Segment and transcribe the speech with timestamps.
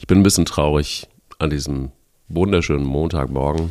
[0.00, 1.06] Ich bin ein bisschen traurig
[1.38, 1.92] an diesem
[2.28, 3.68] wunderschönen Montagmorgen,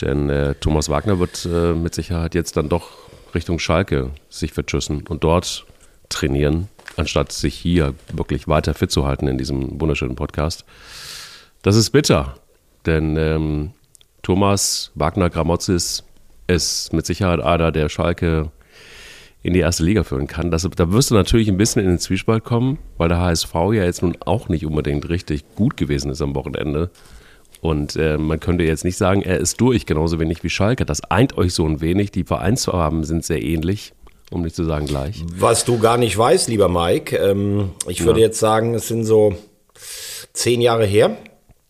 [0.00, 2.88] denn äh, Thomas Wagner wird äh, mit Sicherheit jetzt dann doch
[3.34, 5.66] Richtung Schalke sich vertschüssen und dort
[6.08, 10.64] trainieren, anstatt sich hier wirklich weiter fit zu halten in diesem wunderschönen Podcast.
[11.60, 12.36] Das ist bitter,
[12.86, 13.72] denn ähm,
[14.22, 16.02] Thomas Wagner Gramozis
[16.46, 18.50] ist mit Sicherheit einer, der Schalke
[19.42, 20.50] in die erste Liga führen kann.
[20.50, 23.84] Das, da wirst du natürlich ein bisschen in den Zwiespalt kommen, weil der HSV ja
[23.84, 26.90] jetzt nun auch nicht unbedingt richtig gut gewesen ist am Wochenende.
[27.60, 30.84] Und äh, man könnte jetzt nicht sagen, er ist durch, genauso wenig wie Schalke.
[30.84, 32.10] Das eint euch so ein wenig.
[32.10, 33.92] Die Vereinsfarben sind sehr ähnlich,
[34.30, 35.22] um nicht zu sagen gleich.
[35.38, 38.26] Was du gar nicht weißt, lieber Mike, ähm, ich würde ja.
[38.26, 39.36] jetzt sagen, es sind so
[40.32, 41.16] zehn Jahre her.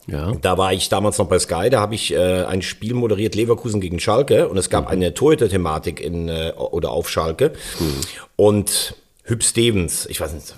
[0.06, 0.32] Ja.
[0.40, 3.80] Da war ich damals noch bei Sky, da habe ich äh, ein Spiel moderiert, Leverkusen
[3.80, 4.90] gegen Schalke und es gab mhm.
[4.90, 7.52] eine Torhüter-Thematik in äh, oder auf Schalke.
[7.78, 8.00] Mhm.
[8.36, 10.54] Und Hüb Stevens, ich weiß nicht,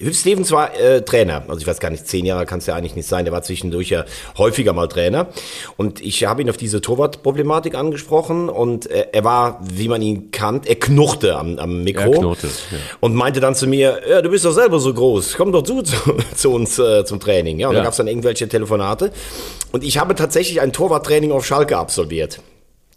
[0.00, 2.76] Hüb Stevens war äh, Trainer, also ich weiß gar nicht, zehn Jahre kann es ja
[2.76, 4.04] eigentlich nicht sein, der war zwischendurch ja
[4.36, 5.28] häufiger mal Trainer.
[5.76, 10.30] Und ich habe ihn auf diese Torwartproblematik angesprochen und äh, er war, wie man ihn
[10.30, 12.12] kannt, er knurrte am, am Mikro.
[12.12, 12.78] Er knurrte, ja.
[13.00, 15.82] Und meinte dann zu mir, ja, du bist doch selber so groß, komm doch zu,
[15.82, 15.96] zu,
[16.34, 17.58] zu uns äh, zum Training.
[17.58, 17.80] Ja, und ja.
[17.80, 19.10] da gab es dann irgendwelche Telefonate.
[19.72, 22.40] Und ich habe tatsächlich ein Torwarttraining auf Schalke absolviert.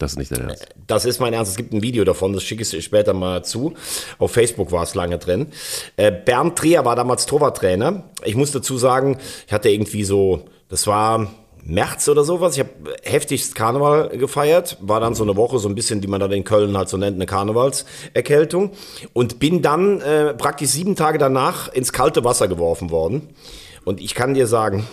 [0.01, 0.67] Das ist nicht dein Ernst.
[0.87, 1.51] Das ist mein Ernst.
[1.51, 3.75] Es gibt ein Video davon, das schicke ich später mal zu.
[4.17, 5.47] Auf Facebook war es lange drin.
[5.95, 8.05] Äh, Bernd Trier war damals Torwarttrainer.
[8.25, 11.31] Ich muss dazu sagen, ich hatte irgendwie so, das war
[11.63, 12.55] März oder sowas.
[12.55, 12.71] Ich habe
[13.03, 16.43] heftigst Karneval gefeiert, war dann so eine Woche so ein bisschen, die man dann in
[16.43, 18.71] Köln halt so nennt, eine Karnevalserkältung
[19.13, 23.29] und bin dann äh, praktisch sieben Tage danach ins kalte Wasser geworfen worden.
[23.85, 24.87] Und ich kann dir sagen,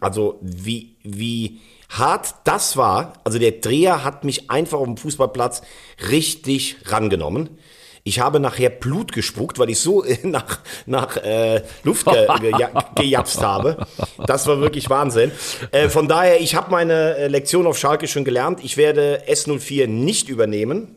[0.00, 1.58] also wie wie
[1.88, 5.62] hart das war, also der Dreher hat mich einfach auf dem Fußballplatz
[6.10, 7.58] richtig rangenommen.
[8.04, 13.42] Ich habe nachher Blut gespuckt, weil ich so nach, nach äh, Luft ge, ge, gejapst
[13.42, 13.86] habe.
[14.26, 15.30] Das war wirklich Wahnsinn.
[15.72, 18.64] Äh, von daher, ich habe meine äh, Lektion auf Schalke schon gelernt.
[18.64, 20.96] Ich werde S04 nicht übernehmen.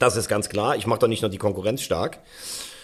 [0.00, 0.76] Das ist ganz klar.
[0.76, 2.18] Ich mache doch nicht nur die Konkurrenz stark.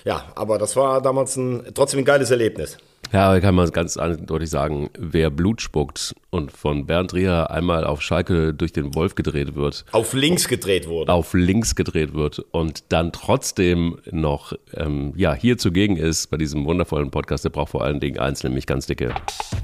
[0.04, 2.78] Ja, aber das war damals ein, trotzdem ein geiles Erlebnis.
[3.12, 8.02] Ja, kann man ganz eindeutig sagen, wer Blut spuckt und von Bernd Rier einmal auf
[8.02, 9.84] Schalke durch den Wolf gedreht wird.
[9.90, 11.12] Auf links gedreht wurde.
[11.12, 16.64] Auf links gedreht wird und dann trotzdem noch ähm, ja, hier zugegen ist bei diesem
[16.64, 19.12] wundervollen Podcast, der braucht vor allen Dingen eins, nämlich ganz dicke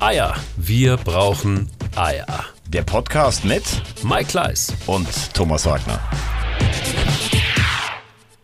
[0.01, 0.35] Eier.
[0.57, 2.27] Wir brauchen Eier.
[2.69, 3.63] Der Podcast mit
[4.03, 6.01] Mike Kleiss und Thomas Wagner.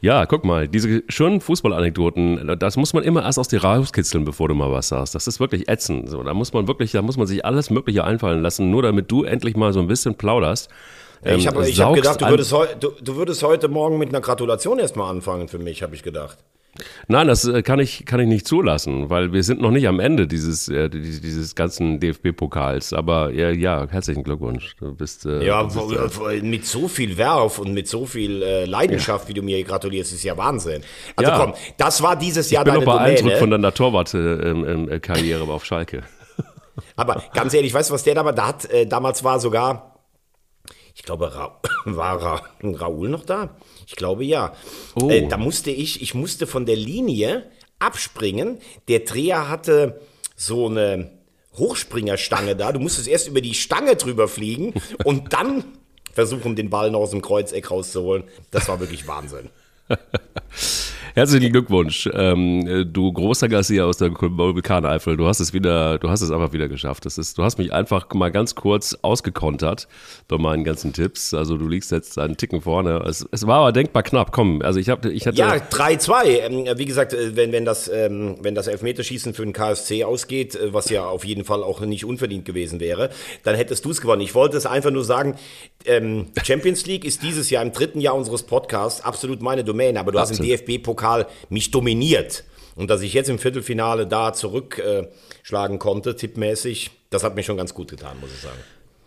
[0.02, 4.48] Ja, guck mal, diese schönen Fußballanekdoten, das muss man immer erst aus dir rauskitzeln, bevor
[4.48, 5.14] du mal was sagst.
[5.14, 6.10] Das ist wirklich ätzend.
[6.10, 9.12] So, da muss man wirklich, da muss man sich alles Mögliche einfallen lassen, nur damit
[9.12, 10.68] du endlich mal so ein bisschen plauderst.
[11.24, 14.80] Ähm, ich habe hab gedacht, du würdest, du, du würdest heute Morgen mit einer Gratulation
[14.80, 16.36] erstmal anfangen für mich, habe ich gedacht.
[17.06, 20.00] Nein, das äh, kann ich, kann ich nicht zulassen, weil wir sind noch nicht am
[20.00, 22.94] Ende dieses, äh, dieses ganzen DFB-Pokals.
[22.94, 24.74] Aber ja, ja, herzlichen Glückwunsch.
[24.78, 25.26] Du bist.
[25.26, 29.28] Äh, ja, bist, äh, mit so viel Werf und mit so viel äh, Leidenschaft, ja.
[29.28, 30.82] wie du mir gratulierst, ist ja Wahnsinn.
[31.14, 31.38] Also ja.
[31.38, 36.02] komm, das war dieses Jahr ich bin deine noch beeindruckt von deiner Torwart-Karriere auf Schalke.
[36.96, 38.32] Aber ganz ehrlich, weißt du, was der da war?
[38.32, 40.00] Da hat, äh, damals war sogar,
[40.94, 43.50] ich glaube, Ra war Ra Raoul noch da?
[43.92, 44.54] Ich glaube ja.
[44.94, 45.10] Oh.
[45.10, 48.58] Äh, da musste ich, ich musste von der Linie abspringen.
[48.88, 50.00] Der Dreher hatte
[50.34, 51.10] so eine
[51.58, 52.72] Hochspringerstange da.
[52.72, 54.72] Du musstest erst über die Stange drüber fliegen
[55.04, 55.64] und dann
[56.14, 58.24] versuchen, den Ball noch aus dem Kreuzeck rauszuholen.
[58.50, 59.50] Das war wirklich Wahnsinn.
[61.14, 65.18] Herzlichen Glückwunsch, ähm, du großer Garcia aus der Vulkaneifel.
[65.18, 67.04] Du hast es wieder, du hast es einfach wieder geschafft.
[67.04, 69.88] Das ist, du hast mich einfach mal ganz kurz ausgekontert
[70.26, 71.34] bei meinen ganzen Tipps.
[71.34, 73.04] Also du liegst jetzt einen Ticken vorne.
[73.06, 74.32] Es, es war aber denkbar knapp.
[74.32, 76.24] Komm, also ich habe, ich hatte ja 3-2.
[76.24, 80.54] Ähm, wie gesagt, äh, wenn wenn das ähm, wenn das Elfmeterschießen für den KSC ausgeht,
[80.54, 83.10] äh, was ja auf jeden Fall auch nicht unverdient gewesen wäre,
[83.42, 84.22] dann hättest du es gewonnen.
[84.22, 85.36] Ich wollte es einfach nur sagen.
[85.84, 90.00] Ähm, Champions League ist dieses Jahr im dritten Jahr unseres Podcasts absolut meine Domäne.
[90.00, 90.40] Aber du absolut.
[90.50, 92.44] hast im DFB-Pokal Pokal mich dominiert.
[92.74, 97.58] Und dass ich jetzt im Viertelfinale da zurückschlagen äh, konnte, tippmäßig, das hat mir schon
[97.58, 98.58] ganz gut getan, muss ich sagen.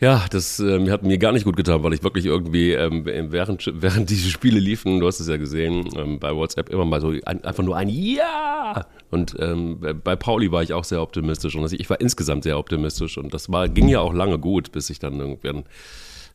[0.01, 3.71] Ja, das ähm, hat mir gar nicht gut getan, weil ich wirklich irgendwie ähm, während,
[3.74, 7.13] während diese Spiele liefen, du hast es ja gesehen, ähm, bei WhatsApp immer mal so
[7.25, 8.86] ein, einfach nur ein Ja.
[9.09, 12.59] Und ähm, bei Pauli war ich auch sehr optimistisch und also ich war insgesamt sehr
[12.59, 15.63] optimistisch und das war, ging ja auch lange gut, bis ich dann irgendwann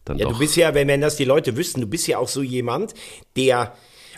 [0.06, 2.16] dann Ja, doch du bist ja, wenn, wenn das die Leute wüssten, du bist ja
[2.16, 2.94] auch so jemand,
[3.36, 3.74] der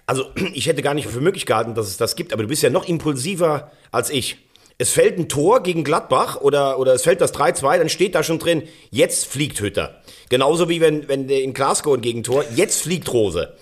[0.06, 2.62] also ich hätte gar nicht für möglich gehalten, dass es das gibt, aber du bist
[2.62, 4.38] ja noch impulsiver als ich.
[4.78, 8.22] Es fällt ein Tor gegen Gladbach oder, oder es fällt das 3-2, dann steht da
[8.22, 10.00] schon drin, jetzt fliegt Hütter.
[10.28, 13.54] Genauso wie wenn, wenn in Glasgow ein Gegentor, jetzt fliegt Rose.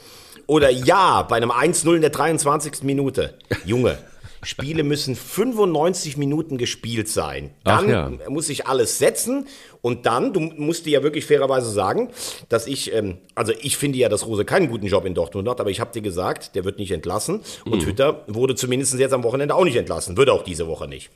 [0.46, 2.82] Oder ja, bei einem 1-0 in der 23.
[2.84, 3.34] Minute.
[3.64, 3.98] Junge,
[4.42, 7.50] Spiele müssen 95 Minuten gespielt sein.
[7.64, 8.10] Dann ja.
[8.28, 9.46] muss ich alles setzen
[9.82, 12.10] und dann, du musst dir ja wirklich fairerweise sagen,
[12.48, 15.60] dass ich, ähm, also ich finde ja, dass Rose keinen guten Job in Dortmund hat,
[15.60, 19.24] aber ich habe dir gesagt, der wird nicht entlassen und Hütter wurde zumindest jetzt am
[19.24, 21.10] Wochenende auch nicht entlassen, wird auch diese Woche nicht.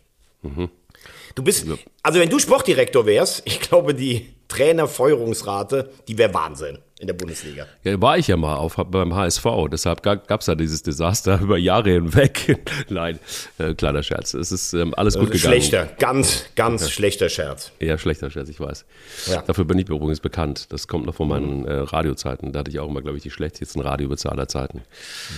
[1.35, 1.67] Du bist,
[2.03, 7.67] also wenn du Sportdirektor wärst, ich glaube, die Trainerfeuerungsrate, die wäre Wahnsinn in der Bundesliga.
[7.83, 11.59] Ja, war ich ja mal auf, beim HSV, deshalb gab es ja dieses Desaster über
[11.59, 12.59] Jahre hinweg.
[12.89, 13.19] Nein,
[13.59, 14.33] äh, kleiner Scherz.
[14.33, 15.55] Es ist ähm, alles gut gegangen.
[15.55, 17.73] Schlechter, ganz, ganz schlechter Scherz.
[17.79, 18.87] Eher schlechter Scherz, ich weiß.
[19.27, 19.43] Ja.
[19.43, 20.73] Dafür bin ich mir übrigens bekannt.
[20.73, 22.53] Das kommt noch von meinen äh, Radiozeiten.
[22.53, 24.81] Da hatte ich auch immer, glaube ich, die schlechtesten Radiowitze aller Zeiten.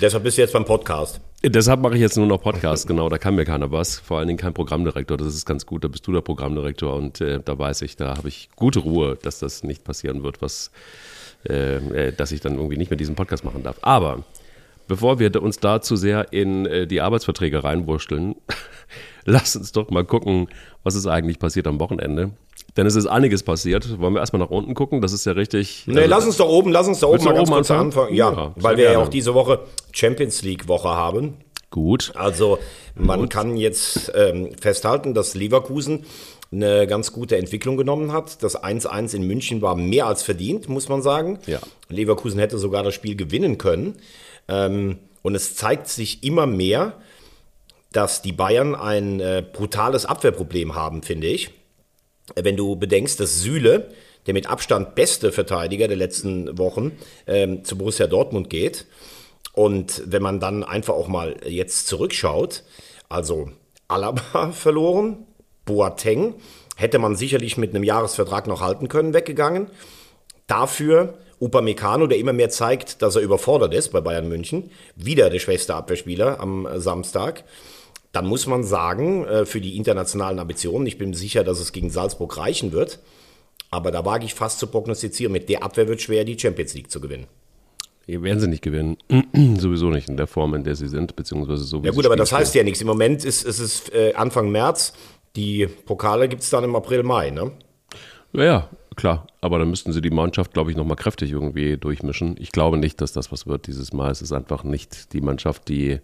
[0.00, 1.20] Deshalb bist du jetzt beim Podcast.
[1.44, 3.98] Deshalb mache ich jetzt nur noch Podcast, genau, da kann mir keiner was.
[3.98, 7.20] Vor allen Dingen kein Programmdirektor, das ist ganz gut, da bist du der Programmdirektor und
[7.20, 10.70] äh, da weiß ich, da habe ich gute Ruhe, dass das nicht passieren wird, was,
[11.48, 11.76] äh,
[12.08, 13.76] äh, dass ich dann irgendwie nicht mehr diesen Podcast machen darf.
[13.82, 14.24] Aber
[14.88, 18.34] bevor wir uns da zu sehr in äh, die Arbeitsverträge reinwurschteln,
[19.24, 20.48] lass uns doch mal gucken,
[20.82, 22.30] was ist eigentlich passiert am Wochenende.
[22.76, 23.98] Denn es ist einiges passiert.
[24.00, 25.00] Wollen wir erstmal nach unten gucken?
[25.00, 25.84] Das ist ja richtig.
[25.86, 27.86] Nee, also- lass uns doch oben, lass uns da oben mal ganz oben kurz anfangen?
[27.86, 28.14] anfangen.
[28.14, 29.60] Ja, Ja, weil wir ja auch diese Woche
[29.92, 31.34] Champions League Woche haben.
[31.70, 32.12] Gut.
[32.14, 32.58] Also
[32.94, 36.04] man kann jetzt ähm, festhalten, dass Leverkusen
[36.52, 38.42] eine ganz gute Entwicklung genommen hat.
[38.42, 41.38] Das 1-1 in München war mehr als verdient, muss man sagen.
[41.46, 41.58] Ja.
[41.88, 43.96] Leverkusen hätte sogar das Spiel gewinnen können.
[44.48, 46.94] Ähm, und es zeigt sich immer mehr,
[47.92, 51.50] dass die Bayern ein äh, brutales Abwehrproblem haben, finde ich.
[52.34, 53.90] Wenn du bedenkst, dass Süle,
[54.26, 56.92] der mit Abstand beste Verteidiger der letzten Wochen,
[57.26, 58.86] ähm, zu Borussia Dortmund geht.
[59.52, 62.64] Und wenn man dann einfach auch mal jetzt zurückschaut,
[63.08, 63.50] also
[63.88, 65.26] Alaba verloren,
[65.66, 66.34] Boateng
[66.76, 69.66] hätte man sicherlich mit einem Jahresvertrag noch halten können, weggegangen.
[70.46, 75.38] Dafür Upamecano, der immer mehr zeigt, dass er überfordert ist bei Bayern München, wieder der
[75.38, 77.44] schwächste Abwehrspieler am äh, Samstag.
[78.12, 81.90] Dann muss man sagen, äh, für die internationalen Ambitionen, ich bin sicher, dass es gegen
[81.90, 83.00] Salzburg reichen wird,
[83.70, 86.90] aber da wage ich fast zu prognostizieren, mit der Abwehr wird schwer, die Champions League
[86.90, 87.26] zu gewinnen.
[88.06, 88.96] Hier werden sie nicht gewinnen.
[89.58, 92.16] Sowieso nicht in der Form, in der sie sind, beziehungsweise so wie Ja gut, aber
[92.16, 92.80] das heißt ja nichts.
[92.80, 94.92] Im Moment ist, ist es äh, Anfang März,
[95.36, 97.52] die Pokale gibt es dann im April, Mai, ne?
[98.32, 99.26] Ja, klar.
[99.40, 102.36] Aber dann müssten sie die Mannschaft, glaube ich, nochmal kräftig irgendwie durchmischen.
[102.38, 104.10] Ich glaube nicht, dass das was wird dieses Mal.
[104.10, 106.00] Es ist einfach nicht die Mannschaft, die,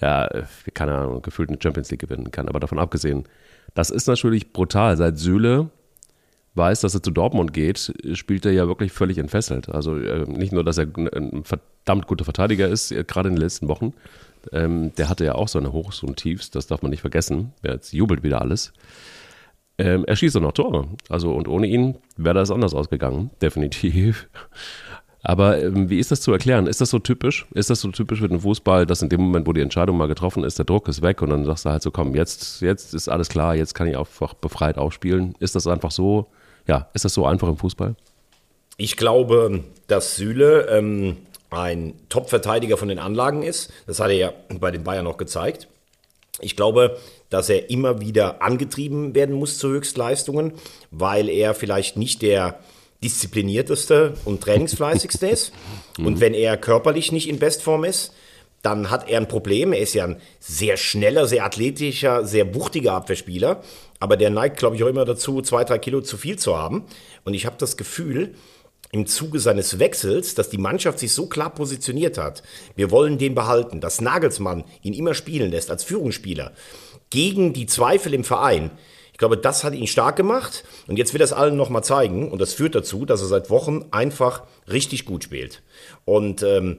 [0.00, 0.28] ja,
[0.74, 2.48] keine Ahnung, gefühlt eine Champions League gewinnen kann.
[2.48, 3.24] Aber davon abgesehen,
[3.74, 4.96] das ist natürlich brutal.
[4.96, 5.70] Seit Süle
[6.54, 9.68] weiß, dass er zu Dortmund geht, spielt er ja wirklich völlig entfesselt.
[9.68, 13.68] Also äh, nicht nur, dass er ein- verdammt guter Verteidiger ist, gerade in den letzten
[13.68, 13.92] Wochen.
[14.52, 17.52] Ähm, der hatte ja auch seine Hochs und Tiefs, das darf man nicht vergessen.
[17.62, 18.72] Jetzt jubelt wieder alles.
[19.78, 20.88] Ähm, er schießt auch noch Tore.
[21.08, 24.28] Also und ohne ihn wäre das anders ausgegangen, definitiv.
[25.22, 26.66] Aber ähm, wie ist das zu erklären?
[26.66, 27.46] Ist das so typisch?
[27.54, 30.08] Ist das so typisch für den Fußball, dass in dem Moment, wo die Entscheidung mal
[30.08, 32.94] getroffen ist, der Druck ist weg und dann sagst du halt so, komm, jetzt, jetzt
[32.94, 35.34] ist alles klar, jetzt kann ich einfach befreit aufspielen.
[35.38, 36.28] Ist das einfach so,
[36.66, 37.96] ja, ist das so einfach im Fußball?
[38.78, 41.18] Ich glaube, dass Süle ähm,
[41.50, 43.72] ein Top-Verteidiger von den Anlagen ist.
[43.86, 45.68] Das hat er ja bei den Bayern noch gezeigt.
[46.40, 46.98] Ich glaube,
[47.28, 50.52] dass er immer wieder angetrieben werden muss zu Höchstleistungen,
[50.90, 52.60] weil er vielleicht nicht der
[53.02, 55.52] disziplinierteste und trainingsfleißigste ist.
[55.98, 58.12] Und wenn er körperlich nicht in Bestform ist,
[58.62, 59.72] dann hat er ein Problem.
[59.72, 63.62] Er ist ja ein sehr schneller, sehr athletischer, sehr wuchtiger Abwehrspieler.
[64.00, 66.84] Aber der neigt, glaube ich, auch immer dazu, zwei, drei Kilo zu viel zu haben.
[67.24, 68.34] Und ich habe das Gefühl,
[68.92, 72.42] im Zuge seines Wechsels, dass die Mannschaft sich so klar positioniert hat.
[72.74, 76.52] Wir wollen den behalten, dass Nagelsmann ihn immer spielen lässt als Führungsspieler.
[77.10, 78.70] Gegen die Zweifel im Verein.
[79.12, 80.64] Ich glaube, das hat ihn stark gemacht.
[80.88, 82.30] Und jetzt will er es allen nochmal zeigen.
[82.30, 85.62] Und das führt dazu, dass er seit Wochen einfach richtig gut spielt.
[86.04, 86.78] Und ähm,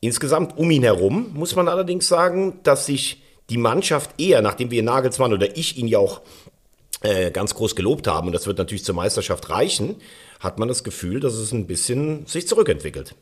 [0.00, 4.82] insgesamt um ihn herum muss man allerdings sagen, dass sich die Mannschaft eher, nachdem wir
[4.82, 6.20] Nagelsmann oder ich ihn ja auch
[7.00, 9.96] äh, ganz groß gelobt haben, und das wird natürlich zur Meisterschaft reichen,
[10.40, 13.14] hat man das Gefühl, dass es ein bisschen sich zurückentwickelt.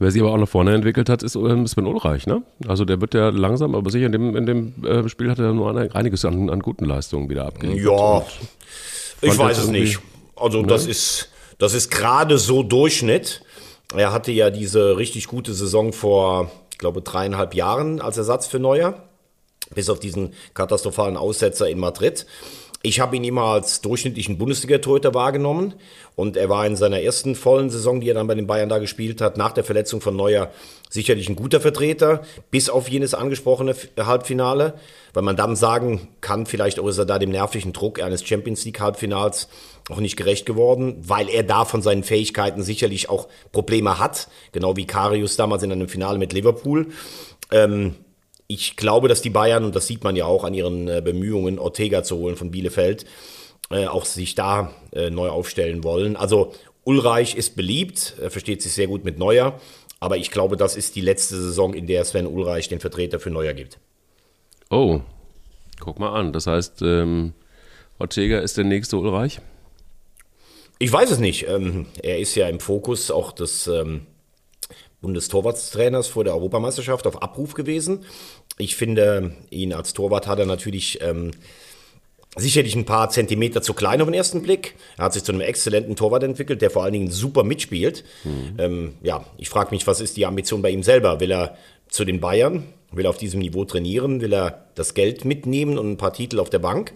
[0.00, 2.42] Wer sich aber auch nach vorne entwickelt hat, ist ähm, Sven Ulreich, ne?
[2.68, 5.52] Also der wird ja langsam, aber sicher in dem, in dem äh, Spiel hat er
[5.52, 7.84] nur ein- einiges an, an guten Leistungen wieder abgeliefert.
[7.84, 8.24] Ja,
[9.22, 9.98] ich weiß es nicht.
[10.36, 13.42] Also das ist, das ist gerade so Durchschnitt.
[13.96, 18.60] Er hatte ja diese richtig gute Saison vor, ich glaube, dreieinhalb Jahren als Ersatz für
[18.60, 19.02] Neuer.
[19.74, 22.24] Bis auf diesen katastrophalen Aussetzer in Madrid.
[22.88, 25.74] Ich habe ihn immer als durchschnittlichen Bundesliga-Torhüter wahrgenommen
[26.16, 28.78] und er war in seiner ersten vollen Saison, die er dann bei den Bayern da
[28.78, 30.50] gespielt hat, nach der Verletzung von Neuer
[30.88, 34.72] sicherlich ein guter Vertreter, bis auf jenes angesprochene Halbfinale,
[35.12, 38.64] weil man dann sagen kann, vielleicht auch ist er da dem nervigen Druck eines Champions
[38.64, 39.50] League Halbfinals
[39.90, 44.76] auch nicht gerecht geworden, weil er da von seinen Fähigkeiten sicherlich auch Probleme hat, genau
[44.76, 46.86] wie Karius damals in einem Finale mit Liverpool.
[47.52, 47.96] Ähm,
[48.48, 51.58] ich glaube, dass die Bayern, und das sieht man ja auch an ihren äh, Bemühungen,
[51.58, 53.04] Ortega zu holen von Bielefeld,
[53.70, 56.16] äh, auch sich da äh, neu aufstellen wollen.
[56.16, 56.52] Also
[56.84, 59.60] Ulreich ist beliebt, er versteht sich sehr gut mit Neuer,
[60.00, 63.30] aber ich glaube, das ist die letzte Saison, in der Sven Ulreich den Vertreter für
[63.30, 63.78] Neuer gibt.
[64.70, 65.00] Oh,
[65.78, 66.32] guck mal an.
[66.32, 67.34] Das heißt, ähm,
[67.98, 69.40] Ortega ist der nächste Ulreich?
[70.78, 71.46] Ich weiß es nicht.
[71.48, 74.06] Ähm, er ist ja im Fokus auch des ähm,
[75.00, 78.04] Bundestorwartstrainers vor der Europameisterschaft auf Abruf gewesen.
[78.58, 81.30] Ich finde, ihn als Torwart hat er natürlich ähm,
[82.36, 84.74] sicherlich ein paar Zentimeter zu klein auf den ersten Blick.
[84.96, 88.04] Er hat sich zu einem exzellenten Torwart entwickelt, der vor allen Dingen super mitspielt.
[88.24, 88.54] Mhm.
[88.58, 91.20] Ähm, ja, ich frage mich, was ist die Ambition bei ihm selber?
[91.20, 91.56] Will er
[91.88, 92.64] zu den Bayern?
[92.90, 94.20] Will er auf diesem Niveau trainieren?
[94.20, 96.92] Will er das Geld mitnehmen und ein paar Titel auf der Bank?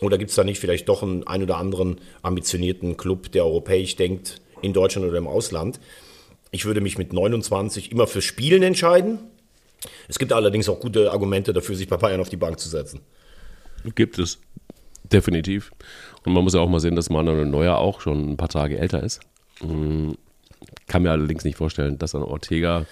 [0.00, 3.96] Oder gibt es da nicht vielleicht doch einen ein oder anderen ambitionierten Club, der europäisch
[3.96, 5.80] denkt, in Deutschland oder im Ausland?
[6.52, 9.18] Ich würde mich mit 29 immer für Spielen entscheiden.
[10.06, 13.00] Es gibt allerdings auch gute Argumente dafür, sich bei Bayern auf die Bank zu setzen.
[13.94, 14.38] Gibt es.
[15.10, 15.72] Definitiv.
[16.24, 18.78] Und man muss ja auch mal sehen, dass Manuel Neuer auch schon ein paar Tage
[18.78, 19.20] älter ist.
[19.60, 20.16] Hm,
[20.86, 22.86] kann mir allerdings nicht vorstellen, dass ein Ortega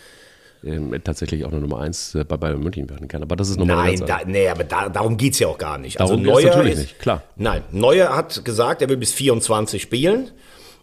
[0.64, 3.22] ähm, tatsächlich auch eine Nummer 1 äh, bei Bayern München werden kann.
[3.22, 5.78] Aber das ist nochmal Nein, da, nee, aber da, darum geht es ja auch gar
[5.78, 6.00] nicht.
[6.00, 7.22] Also darum also Neuer natürlich ist, nicht, klar.
[7.36, 10.30] Nein, Neuer hat gesagt, er will bis 24 spielen.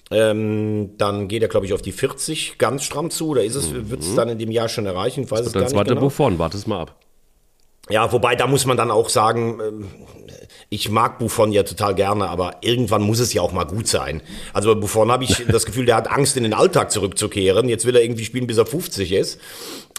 [0.10, 3.34] Ähm, dann geht er, glaube ich, auf die 40 ganz stramm zu.
[3.34, 3.90] Da ist es, mhm.
[3.90, 5.24] wird es dann in dem Jahr schon erreichen.
[5.24, 5.72] Ich weiß das es gar nicht.
[5.72, 6.02] zweite genau.
[6.02, 6.96] Buffon, warte es mal ab.
[7.90, 9.88] Ja, wobei da muss man dann auch sagen, ähm,
[10.70, 14.22] ich mag Buffon ja total gerne, aber irgendwann muss es ja auch mal gut sein.
[14.54, 17.70] Also bei Buffon habe ich das Gefühl, der hat Angst, in den Alltag zurückzukehren.
[17.70, 19.40] Jetzt will er irgendwie spielen, bis er 50 ist.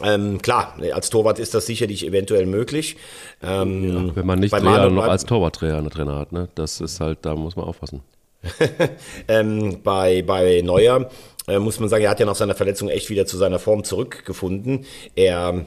[0.03, 2.97] Ähm, klar, als Torwart ist das sicherlich eventuell möglich.
[3.43, 6.49] Ähm, ja, wenn man nicht Trainer noch als Torwarttrainer Trainer hat, ne?
[6.55, 8.03] Das ist halt, da muss man aufpassen.
[9.29, 11.11] ähm, bei, bei Neuer
[11.49, 13.85] äh, muss man sagen, er hat ja nach seiner Verletzung echt wieder zu seiner Form
[13.85, 14.85] zurückgefunden.
[15.17, 15.67] Er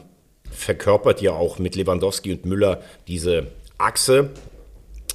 [0.50, 3.48] verkörpert ja auch mit Lewandowski und Müller diese
[3.78, 4.30] Achse,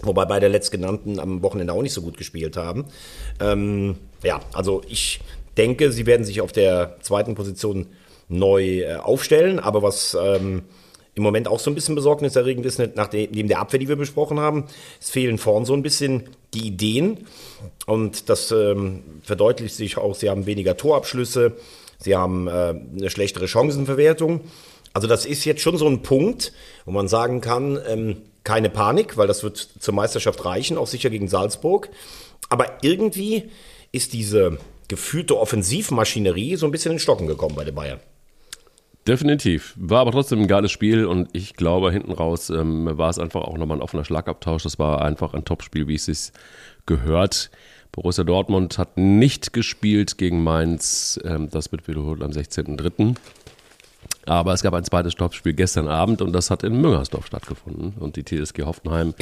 [0.02, 2.86] wobei beide letztgenannten am Wochenende auch nicht so gut gespielt haben.
[3.40, 5.22] Ähm, ja, also ich
[5.58, 7.88] denke, sie werden sich auf der zweiten Position
[8.28, 10.64] neu äh, aufstellen, aber was ähm,
[11.18, 14.66] im Moment auch so ein bisschen besorgniserregend ist, neben der Abwehr, die wir besprochen haben,
[15.02, 17.28] es fehlen vorn so ein bisschen die Ideen
[17.86, 21.58] und das ähm, verdeutlicht sich auch, sie haben weniger Torabschlüsse,
[22.00, 24.42] sie haben äh, eine schlechtere Chancenverwertung
[24.98, 26.54] also das ist jetzt schon so ein Punkt,
[26.86, 31.12] wo man sagen kann, ähm, keine Panik, weil das wird zur Meisterschaft reichen, auch sicher
[31.12, 31.90] gegen Salzburg.
[32.50, 33.52] Aber irgendwie
[33.92, 34.58] ist diese
[34.88, 38.00] gefühlte Offensivmaschinerie so ein bisschen in Stocken gekommen bei den Bayern.
[39.08, 39.74] Definitiv.
[39.78, 43.42] War aber trotzdem ein geiles Spiel und ich glaube, hinten raus ähm, war es einfach
[43.42, 44.64] auch nochmal ein offener Schlagabtausch.
[44.64, 46.32] Das war einfach ein Topspiel, wie es sich
[46.86, 47.50] gehört.
[47.92, 51.20] Borussia Dortmund hat nicht gespielt gegen Mainz.
[51.24, 53.16] Ähm, das wird wiederholt am 16.03.
[54.26, 57.94] Aber es gab ein zweites Topspiel gestern Abend und das hat in Müngersdorf stattgefunden.
[57.98, 59.14] Und die TSG Hoffenheim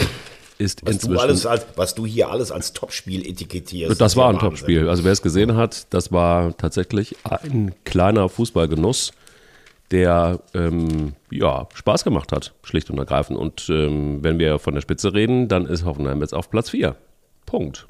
[0.58, 1.14] ist was inzwischen.
[1.14, 3.92] Du alles als, was du hier alles als Topspiel etikettierst.
[3.92, 4.90] Das, das war ein Topspiel.
[4.90, 9.14] Also wer es gesehen hat, das war tatsächlich ein kleiner Fußballgenuss,
[9.92, 13.38] der ähm, ja, Spaß gemacht hat, schlicht und ergreifend.
[13.38, 16.96] Und ähm, wenn wir von der Spitze reden, dann ist Hoffenheim jetzt auf Platz 4.
[17.46, 17.88] Punkt.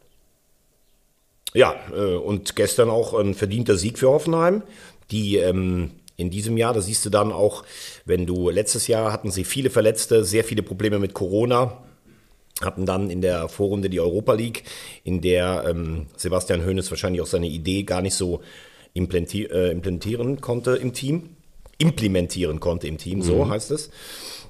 [1.53, 4.63] Ja, äh, und gestern auch ein verdienter Sieg für Hoffenheim,
[5.11, 6.73] die ähm, in diesem Jahr.
[6.73, 7.63] Da siehst du dann auch,
[8.05, 11.81] wenn du letztes Jahr hatten sie viele Verletzte, sehr viele Probleme mit Corona
[12.61, 14.63] hatten dann in der Vorrunde die Europa League,
[15.03, 18.41] in der ähm, Sebastian Hoeneß wahrscheinlich auch seine Idee gar nicht so
[18.95, 21.35] äh, implementieren konnte im Team.
[21.77, 23.49] Implementieren konnte im Team, so mhm.
[23.49, 23.89] heißt es.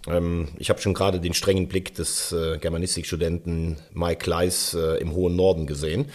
[0.07, 5.13] Ähm, ich habe schon gerade den strengen Blick des äh, Germanistikstudenten Mike Kleiss äh, im
[5.13, 6.05] hohen Norden gesehen.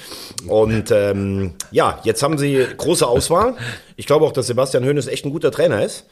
[0.46, 3.56] Und ähm, ja, jetzt haben sie große Auswahl.
[3.96, 6.06] Ich glaube auch, dass Sebastian Hoeneß echt ein guter Trainer ist.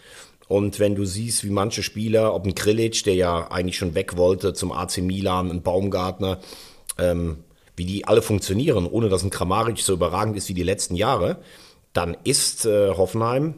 [0.49, 4.17] Und wenn du siehst, wie manche Spieler, ob ein Grilic, der ja eigentlich schon weg
[4.17, 6.39] wollte zum AC Milan, ein Baumgartner,
[6.97, 7.45] ähm,
[7.77, 11.37] wie die alle funktionieren, ohne dass ein Kramaric so überragend ist wie die letzten Jahre,
[11.93, 13.55] dann ist äh, Hoffenheim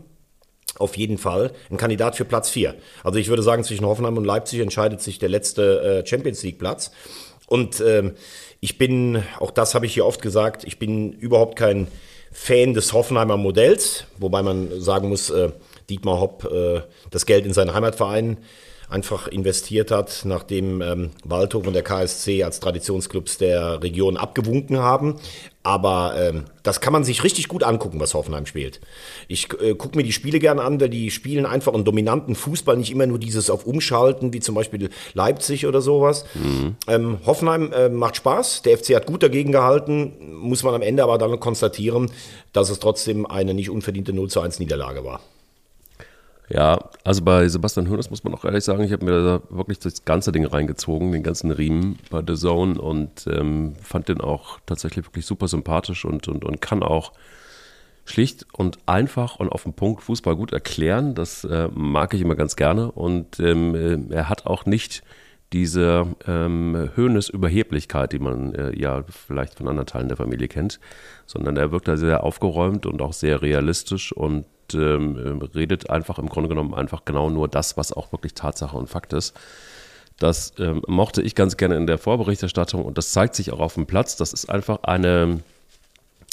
[0.79, 2.75] auf jeden Fall ein Kandidat für Platz 4.
[3.05, 6.59] Also ich würde sagen, zwischen Hoffenheim und Leipzig entscheidet sich der letzte äh, Champions League
[6.59, 6.91] Platz.
[7.47, 8.13] Und ähm,
[8.61, 11.89] ich bin, auch das habe ich hier oft gesagt, ich bin überhaupt kein
[12.33, 15.51] Fan des Hoffenheimer Modells, wobei man sagen muss, äh,
[15.89, 18.39] Dietmar Hopp äh, das Geld in seinen Heimatverein
[18.91, 25.17] einfach investiert hat, nachdem ähm, Waldhof und der KSC als Traditionsclubs der Region abgewunken haben.
[25.63, 28.81] Aber ähm, das kann man sich richtig gut angucken, was Hoffenheim spielt.
[29.29, 32.79] Ich äh, gucke mir die Spiele gerne an, weil die spielen einfach einen dominanten Fußball,
[32.79, 36.25] nicht immer nur dieses auf Umschalten, wie zum Beispiel Leipzig oder sowas.
[36.35, 36.77] Mhm.
[36.89, 41.03] Ähm, Hoffenheim äh, macht Spaß, der FC hat gut dagegen gehalten, muss man am Ende
[41.03, 42.11] aber dann konstatieren,
[42.55, 45.21] dass es trotzdem eine nicht unverdiente 0 zu 1 Niederlage war.
[46.53, 49.79] Ja, also bei Sebastian Hoeneß muss man auch ehrlich sagen, ich habe mir da wirklich
[49.79, 54.59] das ganze Ding reingezogen, den ganzen Riemen bei The Zone und ähm, fand den auch
[54.67, 57.13] tatsächlich wirklich super sympathisch und, und, und kann auch
[58.05, 61.15] schlicht und einfach und auf den Punkt Fußball gut erklären.
[61.15, 65.05] Das äh, mag ich immer ganz gerne und ähm, äh, er hat auch nicht
[65.53, 70.81] diese ähm, Höhnes-Überheblichkeit, die man äh, ja vielleicht von anderen Teilen der Familie kennt,
[71.27, 76.29] sondern er wirkt da sehr aufgeräumt und auch sehr realistisch und ähm, redet einfach im
[76.29, 79.35] Grunde genommen einfach genau nur das, was auch wirklich Tatsache und Fakt ist.
[80.19, 83.75] Das ähm, mochte ich ganz gerne in der Vorberichterstattung und das zeigt sich auch auf
[83.75, 84.17] dem Platz.
[84.17, 85.41] Das ist einfach eine,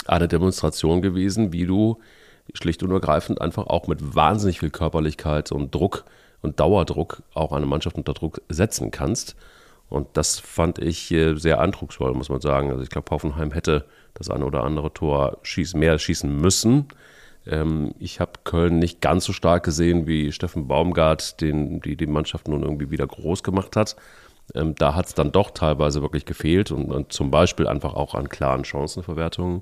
[0.06, 1.98] eine Demonstration gewesen, wie du
[2.53, 6.06] schlicht und ergreifend einfach auch mit wahnsinnig viel Körperlichkeit und Druck
[6.41, 9.36] und Dauerdruck auch eine Mannschaft unter Druck setzen kannst.
[9.89, 12.72] Und das fand ich äh, sehr eindrucksvoll, muss man sagen.
[12.72, 16.88] Also ich glaube, Hoffenheim hätte das eine oder andere Tor schießen, mehr schießen müssen.
[17.50, 22.08] Ähm, ich habe Köln nicht ganz so stark gesehen, wie Steffen Baumgart, den, die die
[22.08, 23.96] Mannschaft nun irgendwie wieder groß gemacht hat.
[24.56, 28.16] Ähm, da hat es dann doch teilweise wirklich gefehlt und, und, zum Beispiel einfach auch
[28.16, 29.62] an klaren Chancenverwertungen.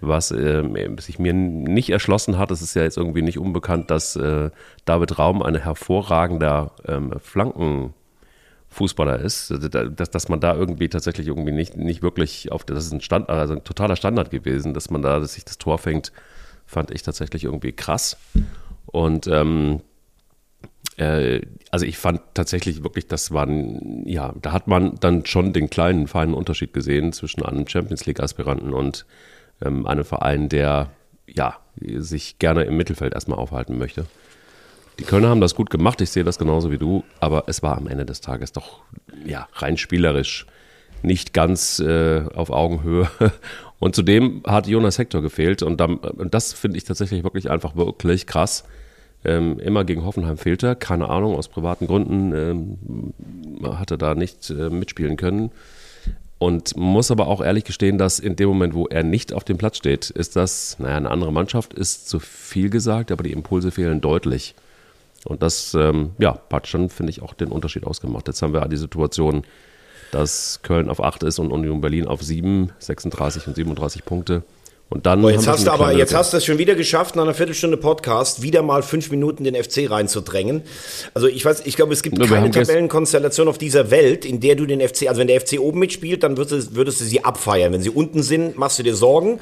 [0.00, 0.62] Was äh,
[1.00, 4.50] sich mir nicht erschlossen hat, es ist ja jetzt irgendwie nicht unbekannt, dass äh,
[4.84, 11.78] David Raum ein hervorragender ähm, Flankenfußballer ist, dass, dass man da irgendwie tatsächlich irgendwie nicht,
[11.78, 15.18] nicht wirklich auf, das ist ein, Stand, also ein totaler Standard gewesen, dass man da
[15.18, 16.12] dass sich das Tor fängt,
[16.66, 18.16] fand ich tatsächlich irgendwie krass.
[18.86, 19.80] Und ähm,
[20.96, 25.70] äh, also ich fand tatsächlich wirklich, das war, ja, da hat man dann schon den
[25.70, 29.06] kleinen, feinen Unterschied gesehen zwischen einem Champions League-Aspiranten und
[29.62, 30.90] ähm, einem Verein, der
[31.26, 34.06] ja, sich gerne im Mittelfeld erstmal aufhalten möchte.
[34.98, 37.76] Die Kölner haben das gut gemacht, ich sehe das genauso wie du, aber es war
[37.76, 38.80] am Ende des Tages doch
[39.26, 40.46] ja, rein spielerisch
[41.02, 43.10] nicht ganz äh, auf Augenhöhe.
[43.78, 47.76] Und zudem hat Jonas Hector gefehlt und, dann, und das finde ich tatsächlich wirklich einfach
[47.76, 48.64] wirklich krass.
[49.24, 54.50] Ähm, immer gegen Hoffenheim fehlte, keine Ahnung, aus privaten Gründen ähm, hat er da nicht
[54.50, 55.50] äh, mitspielen können.
[56.38, 59.56] Und muss aber auch ehrlich gestehen, dass in dem Moment, wo er nicht auf dem
[59.56, 63.70] Platz steht, ist das, naja, eine andere Mannschaft ist zu viel gesagt, aber die Impulse
[63.70, 64.54] fehlen deutlich.
[65.24, 68.28] Und das, ähm, ja, hat schon, finde ich, auch den Unterschied ausgemacht.
[68.28, 69.44] Jetzt haben wir die Situation,
[70.10, 74.42] dass Köln auf 8 ist und Union Berlin auf 7, 36 und 37 Punkte.
[74.88, 77.24] Und dann Boah, jetzt hast du aber, jetzt hast du es schon wieder geschafft, nach
[77.24, 80.62] einer Viertelstunde Podcast wieder mal fünf Minuten den FC reinzudrängen.
[81.12, 84.54] Also ich weiß, ich glaube, es gibt ja, keine Tabellenkonstellation auf dieser Welt, in der
[84.54, 87.72] du den FC, also wenn der FC oben mitspielt, dann würdest, würdest du sie abfeiern.
[87.72, 89.40] Wenn sie unten sind, machst du dir Sorgen.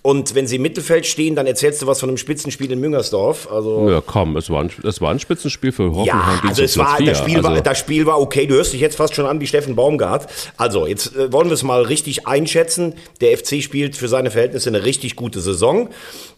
[0.00, 3.52] Und wenn sie im Mittelfeld stehen, dann erzählst du was von einem Spitzenspiel in Müngersdorf.
[3.52, 6.40] Also ja, komm, es war ein, es war ein Spitzenspiel für Hoffenheim.
[6.42, 8.46] Ja, also es war, das Spiel, also war, das Spiel war okay.
[8.46, 10.26] Du hörst dich jetzt fast schon an wie Steffen Baumgart.
[10.56, 12.94] Also jetzt äh, wollen wir es mal richtig einschätzen.
[13.20, 15.90] Der FC spielt für seine Verhältnisse eine richtig gute Saison.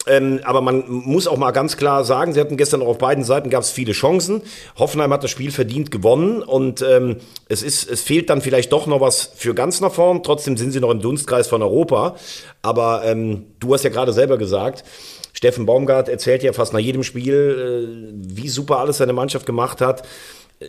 [0.09, 3.51] Ähm, aber man muss auch mal ganz klar sagen, sie hatten gestern auf beiden Seiten
[3.51, 4.43] gab es viele Chancen.
[4.77, 8.87] Hoffenheim hat das Spiel verdient gewonnen und ähm, es ist, es fehlt dann vielleicht doch
[8.87, 10.25] noch was für ganz nach vorn.
[10.25, 12.17] Trotzdem sind sie noch im Dunstkreis von Europa.
[12.63, 14.83] Aber ähm, du hast ja gerade selber gesagt,
[15.33, 19.81] Steffen Baumgart erzählt ja fast nach jedem Spiel, äh, wie super alles seine Mannschaft gemacht
[19.81, 20.03] hat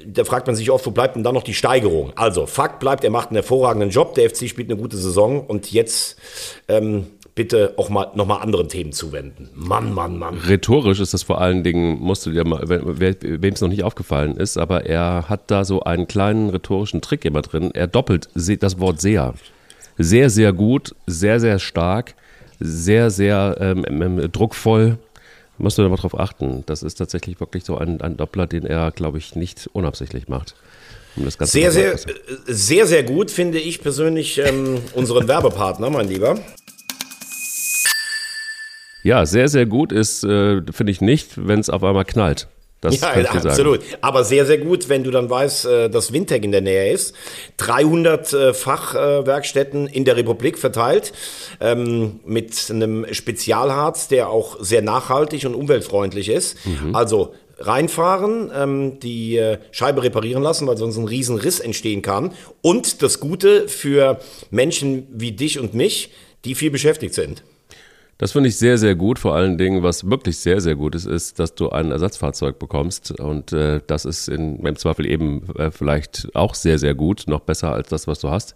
[0.06, 2.14] da fragt man sich oft, wo bleibt denn dann noch die Steigerung?
[2.16, 5.72] Also, Fakt bleibt, er macht einen hervorragenden Job, der FC spielt eine gute Saison und
[5.72, 6.18] jetzt
[6.68, 7.08] ähm,
[7.40, 9.48] bitte auch mal nochmal anderen Themen zuwenden.
[9.56, 10.40] Mann, Mann, Mann.
[10.40, 14.36] Rhetorisch ist das vor allen Dingen, musst du dir mal, wem es noch nicht aufgefallen
[14.36, 17.72] ist, aber er hat da so einen kleinen rhetorischen Trick immer drin.
[17.74, 19.36] Er doppelt das Wort sehr.
[19.98, 22.16] Sehr, sehr gut, sehr, sehr stark,
[22.60, 24.98] sehr, sehr ähm, ähm, druckvoll.
[25.58, 26.64] Musst du da mal drauf achten.
[26.66, 30.56] Das ist tatsächlich wirklich so ein, ein Doppler, den er, glaube ich, nicht unabsichtlich macht.
[31.16, 31.98] Um sehr, sehr,
[32.46, 36.40] sehr, sehr gut finde ich persönlich ähm, unseren Werbepartner, mein Lieber.
[39.04, 42.48] Ja, sehr, sehr gut ist, äh, finde ich nicht, wenn es auf einmal knallt.
[42.82, 43.82] Das ja, ja absolut.
[43.82, 43.98] Sagen.
[44.02, 47.14] Aber sehr, sehr gut, wenn du dann weißt, äh, dass Wintec in der Nähe ist.
[47.58, 51.12] 300 äh, Fachwerkstätten in der Republik verteilt
[51.60, 56.58] ähm, mit einem Spezialharz, der auch sehr nachhaltig und umweltfreundlich ist.
[56.66, 56.96] Mhm.
[56.96, 62.32] Also reinfahren, ähm, die äh, Scheibe reparieren lassen, weil sonst ein riesen Riss entstehen kann.
[62.62, 64.20] Und das Gute für
[64.52, 66.12] Menschen wie dich und mich,
[66.46, 67.44] die viel beschäftigt sind.
[68.20, 69.18] Das finde ich sehr, sehr gut.
[69.18, 73.12] Vor allen Dingen, was wirklich sehr, sehr gut ist, ist, dass du ein Ersatzfahrzeug bekommst.
[73.18, 77.40] Und äh, das ist in, im Zweifel eben äh, vielleicht auch sehr, sehr gut, noch
[77.40, 78.56] besser als das, was du hast.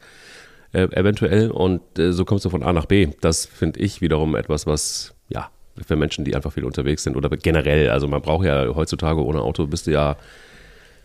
[0.74, 1.50] Äh, eventuell.
[1.50, 3.08] Und äh, so kommst du von A nach B.
[3.22, 5.50] Das finde ich wiederum etwas, was, ja,
[5.88, 9.42] für Menschen, die einfach viel unterwegs sind oder generell, also man braucht ja heutzutage ohne
[9.42, 10.18] Auto, bist du ja,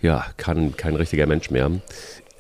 [0.03, 1.71] ja, kann kein richtiger Mensch mehr.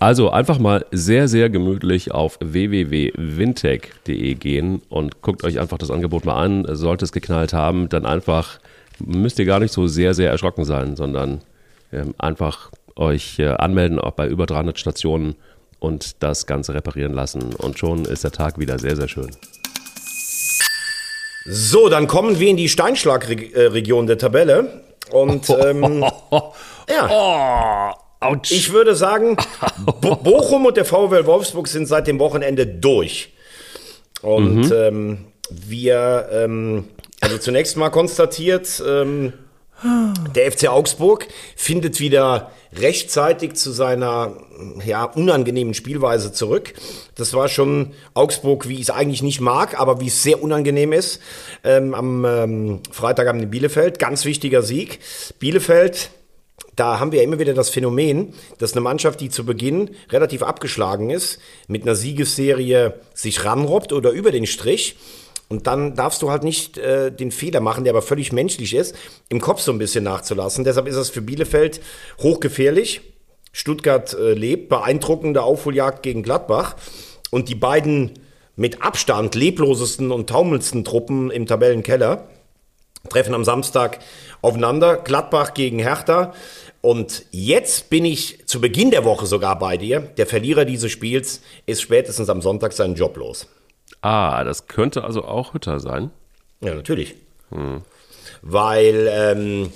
[0.00, 6.24] Also einfach mal sehr, sehr gemütlich auf www.wintech.de gehen und guckt euch einfach das Angebot
[6.24, 6.64] mal an.
[6.68, 8.60] Sollte es geknallt haben, dann einfach
[9.04, 11.40] müsst ihr gar nicht so sehr, sehr erschrocken sein, sondern
[11.92, 15.34] ähm, einfach euch äh, anmelden, auch bei über 300 Stationen
[15.80, 17.54] und das Ganze reparieren lassen.
[17.54, 19.30] Und schon ist der Tag wieder sehr, sehr schön.
[21.44, 24.82] So, dann kommen wir in die Steinschlagregion der Tabelle.
[25.10, 26.04] Und ähm,
[26.88, 27.94] ja.
[28.20, 28.52] Autsch.
[28.52, 29.36] Ich würde sagen,
[30.00, 33.32] Bo Bochum und der VfL Wolfsburg sind seit dem Wochenende durch.
[34.22, 36.88] Und ähm, wir, ähm,
[37.20, 39.32] also zunächst mal konstatiert, ähm,
[40.34, 44.36] der FC Augsburg findet wieder rechtzeitig zu seiner
[44.84, 46.74] ja, unangenehmen Spielweise zurück.
[47.14, 50.92] Das war schon Augsburg, wie ich es eigentlich nicht mag, aber wie es sehr unangenehm
[50.92, 51.20] ist.
[51.62, 54.98] Ähm, am ähm, Freitagabend in Bielefeld, ganz wichtiger Sieg.
[55.38, 56.10] Bielefeld
[56.78, 61.10] da haben wir immer wieder das Phänomen, dass eine Mannschaft, die zu Beginn relativ abgeschlagen
[61.10, 64.96] ist, mit einer Siegesserie sich ranrobbt oder über den Strich.
[65.48, 68.94] Und dann darfst du halt nicht äh, den Fehler machen, der aber völlig menschlich ist,
[69.28, 70.64] im Kopf so ein bisschen nachzulassen.
[70.64, 71.80] Deshalb ist es für Bielefeld
[72.20, 73.00] hochgefährlich.
[73.52, 76.76] Stuttgart äh, lebt, beeindruckende Aufholjagd gegen Gladbach.
[77.30, 78.12] Und die beiden
[78.56, 82.28] mit Abstand leblosesten und taumelsten Truppen im Tabellenkeller
[83.08, 83.98] treffen am Samstag
[84.42, 84.96] aufeinander.
[84.96, 86.34] Gladbach gegen Hertha.
[86.80, 90.00] Und jetzt bin ich zu Beginn der Woche sogar bei dir.
[90.00, 93.46] Der Verlierer dieses Spiels ist spätestens am Sonntag seinen Job los.
[94.00, 96.10] Ah, das könnte also auch Hütter sein.
[96.60, 97.16] Ja, natürlich.
[98.42, 99.72] Weil ähm,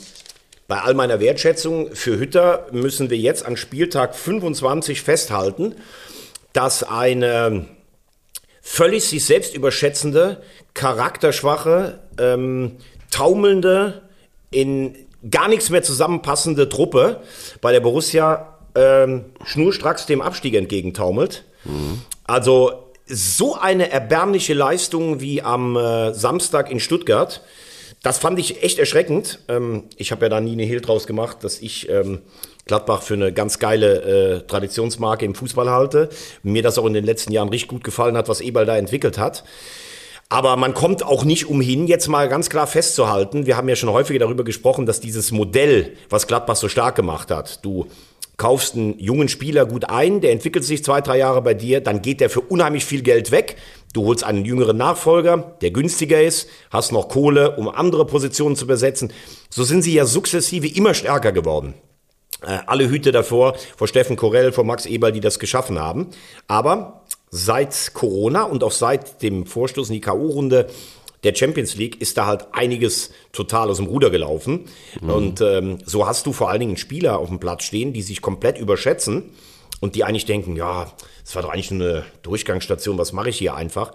[0.68, 5.74] bei all meiner Wertschätzung für Hütter müssen wir jetzt an Spieltag 25 festhalten,
[6.52, 7.66] dass eine
[8.60, 10.42] völlig sich selbst überschätzende,
[10.74, 12.76] charakterschwache, ähm,
[13.12, 14.02] taumelnde,
[14.50, 14.96] in
[15.30, 17.20] gar nichts mehr zusammenpassende Truppe
[17.60, 21.44] bei der Borussia ähm, schnurstracks dem Abstieg entgegentaumelt.
[22.24, 22.72] Also
[23.06, 27.42] so eine erbärmliche Leistung wie am äh, Samstag in Stuttgart,
[28.02, 29.40] das fand ich echt erschreckend.
[29.48, 32.20] Ähm, ich habe ja da nie eine Hehl draus gemacht, dass ich ähm,
[32.66, 36.08] Gladbach für eine ganz geile äh, Traditionsmarke im Fußball halte.
[36.42, 39.18] Mir das auch in den letzten Jahren richtig gut gefallen hat, was Eberl da entwickelt
[39.18, 39.44] hat.
[40.32, 43.44] Aber man kommt auch nicht umhin, jetzt mal ganz klar festzuhalten.
[43.44, 47.30] Wir haben ja schon häufiger darüber gesprochen, dass dieses Modell, was Gladbach so stark gemacht
[47.30, 47.84] hat, du
[48.38, 52.00] kaufst einen jungen Spieler gut ein, der entwickelt sich zwei, drei Jahre bei dir, dann
[52.00, 53.56] geht der für unheimlich viel Geld weg.
[53.92, 58.66] Du holst einen jüngeren Nachfolger, der günstiger ist, hast noch Kohle, um andere Positionen zu
[58.66, 59.12] besetzen.
[59.50, 61.74] So sind sie ja sukzessive immer stärker geworden.
[62.40, 66.08] Äh, alle Hüte davor, vor Steffen Korell, vor Max Eberl, die das geschaffen haben.
[66.48, 67.01] Aber
[67.32, 70.66] seit Corona und auch seit dem Vorstoß in die K.O.-Runde
[71.24, 74.66] der Champions League ist da halt einiges total aus dem Ruder gelaufen.
[75.00, 78.20] Und ähm, so hast du vor allen Dingen Spieler auf dem Platz stehen, die sich
[78.20, 79.30] komplett überschätzen
[79.80, 80.92] und die eigentlich denken, ja,
[81.24, 83.92] das war doch eigentlich nur eine Durchgangsstation, was mache ich hier einfach?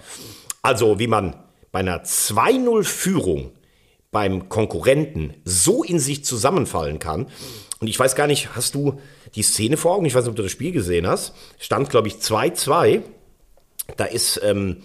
[0.61, 1.35] Also, wie man
[1.71, 3.51] bei einer 2-0-Führung
[4.09, 7.27] beim Konkurrenten so in sich zusammenfallen kann.
[7.79, 8.99] Und ich weiß gar nicht, hast du
[9.35, 10.05] die Szene vor Augen?
[10.05, 11.33] Ich weiß nicht, ob du das Spiel gesehen hast.
[11.59, 13.03] Stand, glaube ich, 2-2.
[13.95, 14.77] Da ist ähm,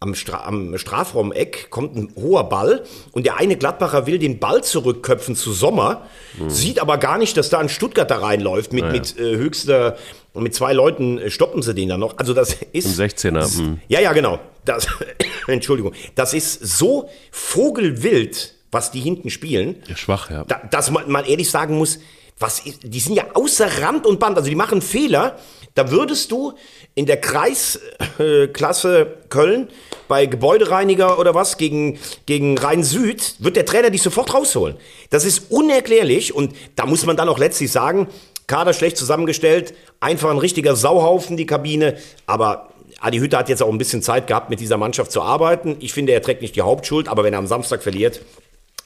[0.00, 4.62] am, Stra am Strafraumeck kommt ein hoher Ball und der eine Gladbacher will den Ball
[4.62, 6.06] zurückköpfen zu Sommer,
[6.48, 9.96] sieht aber gar nicht, dass da ein Stuttgarter reinläuft mit, mit äh, höchster,
[10.34, 12.18] mit zwei Leuten äh, stoppen sie den dann noch.
[12.18, 12.98] Also das ist...
[12.98, 13.58] Im 16er.
[13.58, 13.80] hm.
[13.88, 14.38] Ja, ja, genau.
[14.64, 14.86] Das,
[15.46, 15.94] Entschuldigung.
[16.14, 20.44] Das ist so vogelwild, was die hinten spielen, Ja, schwach, ja.
[20.44, 22.00] da, dass man, man ehrlich sagen muss,
[22.38, 25.38] was die sind ja außer Rand und Band, also die machen Fehler.
[25.76, 26.54] Da würdest du
[26.94, 29.68] in der Kreisklasse Köln
[30.08, 34.76] bei Gebäudereiniger oder was gegen, gegen Rhein-Süd, wird der Trainer dich sofort rausholen.
[35.10, 38.08] Das ist unerklärlich und da muss man dann auch letztlich sagen,
[38.46, 43.68] Kader schlecht zusammengestellt, einfach ein richtiger Sauhaufen, die Kabine, aber Adi Hütter hat jetzt auch
[43.68, 45.76] ein bisschen Zeit gehabt, mit dieser Mannschaft zu arbeiten.
[45.80, 48.22] Ich finde, er trägt nicht die Hauptschuld, aber wenn er am Samstag verliert,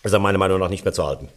[0.02, 1.28] ist er meiner Meinung nach nicht mehr zu halten.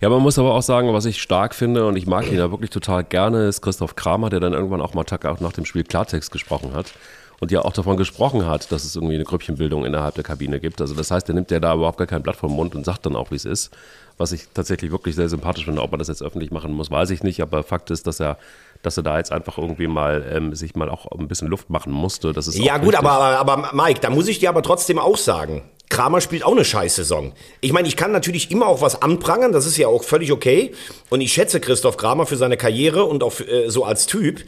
[0.00, 2.50] Ja, man muss aber auch sagen, was ich stark finde und ich mag ihn ja
[2.50, 5.64] wirklich total gerne, ist Christoph Kramer, der dann irgendwann auch mal Tag auch nach dem
[5.64, 6.92] Spiel Klartext gesprochen hat
[7.40, 10.80] und ja auch davon gesprochen hat, dass es irgendwie eine Grüppchenbildung innerhalb der Kabine gibt.
[10.80, 13.06] Also das heißt, er nimmt ja da überhaupt gar kein Blatt vom Mund und sagt
[13.06, 13.70] dann auch, wie es ist.
[14.18, 15.80] Was ich tatsächlich wirklich sehr sympathisch finde.
[15.80, 17.40] Ob man das jetzt öffentlich machen muss, weiß ich nicht.
[17.40, 18.36] Aber Fakt ist, dass er,
[18.82, 21.90] dass er da jetzt einfach irgendwie mal ähm, sich mal auch ein bisschen Luft machen
[21.90, 22.34] musste.
[22.34, 23.08] Das ist Ja gut, richtig.
[23.08, 26.64] aber, aber Mike, da muss ich dir aber trotzdem auch sagen, Kramer spielt auch eine
[26.64, 27.32] Scheißsaison.
[27.60, 30.72] Ich meine, ich kann natürlich immer auch was anprangern, das ist ja auch völlig okay.
[31.10, 34.40] Und ich schätze Christoph Kramer für seine Karriere und auch äh, so als Typ.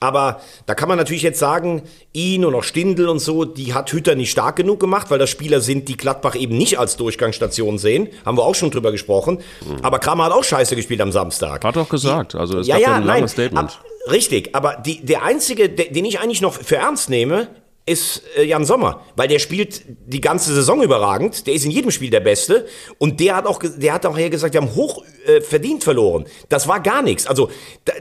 [0.00, 3.92] Aber da kann man natürlich jetzt sagen, ihn und auch Stindl und so, die hat
[3.92, 7.76] Hütter nicht stark genug gemacht, weil das Spieler sind, die Gladbach eben nicht als Durchgangsstation
[7.78, 8.08] sehen.
[8.24, 9.40] Haben wir auch schon drüber gesprochen.
[9.82, 11.64] Aber Kramer hat auch Scheiße gespielt am Samstag.
[11.64, 12.34] Hat doch gesagt.
[12.34, 13.16] Also es Ja, gab ja, ein nein.
[13.16, 13.70] langes Statement.
[13.70, 17.48] Ab, richtig, aber die, der einzige, de- den ich eigentlich noch für ernst nehme,
[17.86, 21.46] ist äh, Jan Sommer, weil der spielt die ganze Saison überragend.
[21.46, 22.66] Der ist in jedem Spiel der Beste
[22.98, 26.26] und der hat auch, der hat auch her gesagt, wir haben hoch äh, verdient verloren.
[26.48, 27.26] Das war gar nichts.
[27.26, 27.50] Also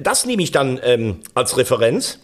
[0.02, 2.20] das nehme ich dann ähm, als Referenz.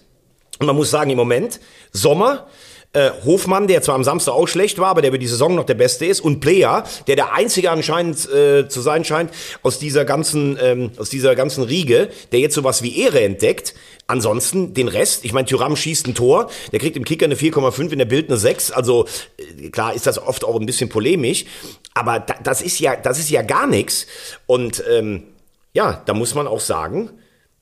[0.59, 1.59] Und man muss sagen, im Moment
[1.91, 2.47] Sommer
[2.93, 5.65] äh, Hofmann, der zwar am Samstag auch schlecht war, aber der über die Saison noch
[5.65, 10.05] der Beste ist, und Player, der der einzige anscheinend äh, zu sein scheint aus dieser
[10.05, 13.75] ganzen ähm, aus dieser ganzen Riege, der jetzt sowas wie Ehre entdeckt.
[14.07, 17.91] Ansonsten den Rest, ich meine, Tyram schießt ein Tor, der kriegt im Kicker eine 4,5,
[17.91, 18.71] in der Bild eine 6.
[18.71, 19.05] Also
[19.37, 21.45] äh, klar ist das oft auch ein bisschen polemisch,
[21.93, 24.07] aber da, das ist ja das ist ja gar nichts.
[24.47, 25.25] Und ähm,
[25.73, 27.11] ja, da muss man auch sagen,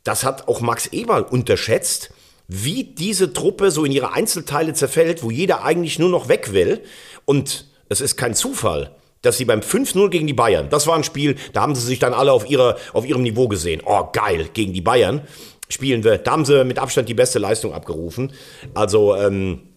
[0.05, 2.11] das hat auch Max Eberl unterschätzt
[2.47, 6.81] wie diese Truppe so in ihre Einzelteile zerfällt, wo jeder eigentlich nur noch weg will.
[7.25, 11.03] Und es ist kein Zufall, dass sie beim 5-0 gegen die Bayern, das war ein
[11.03, 13.81] Spiel, da haben sie sich dann alle auf, ihrer, auf ihrem Niveau gesehen.
[13.85, 15.21] Oh, geil, gegen die Bayern
[15.69, 16.17] spielen wir.
[16.17, 18.31] Da haben sie mit Abstand die beste Leistung abgerufen.
[18.73, 19.76] Also, ähm, äh,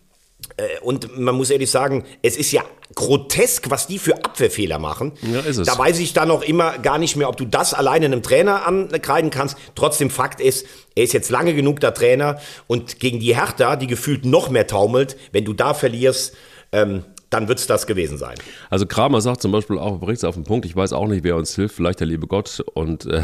[0.83, 2.63] und man muss ehrlich sagen, es ist ja
[2.95, 5.13] grotesk, was die für Abwehrfehler machen.
[5.23, 5.67] Ja, ist es.
[5.67, 8.67] Da weiß ich dann noch immer gar nicht mehr, ob du das alleine einem Trainer
[8.67, 9.57] ankreiden kannst.
[9.75, 13.87] Trotzdem Fakt ist, er ist jetzt lange genug der Trainer und gegen die Hertha, die
[13.87, 16.35] gefühlt noch mehr taumelt, wenn du da verlierst,
[16.73, 18.35] ähm, dann wird es das gewesen sein.
[18.71, 21.23] Also Kramer sagt zum Beispiel auch, bringt es auf den Punkt, ich weiß auch nicht,
[21.23, 23.23] wer uns hilft, vielleicht der liebe Gott und äh,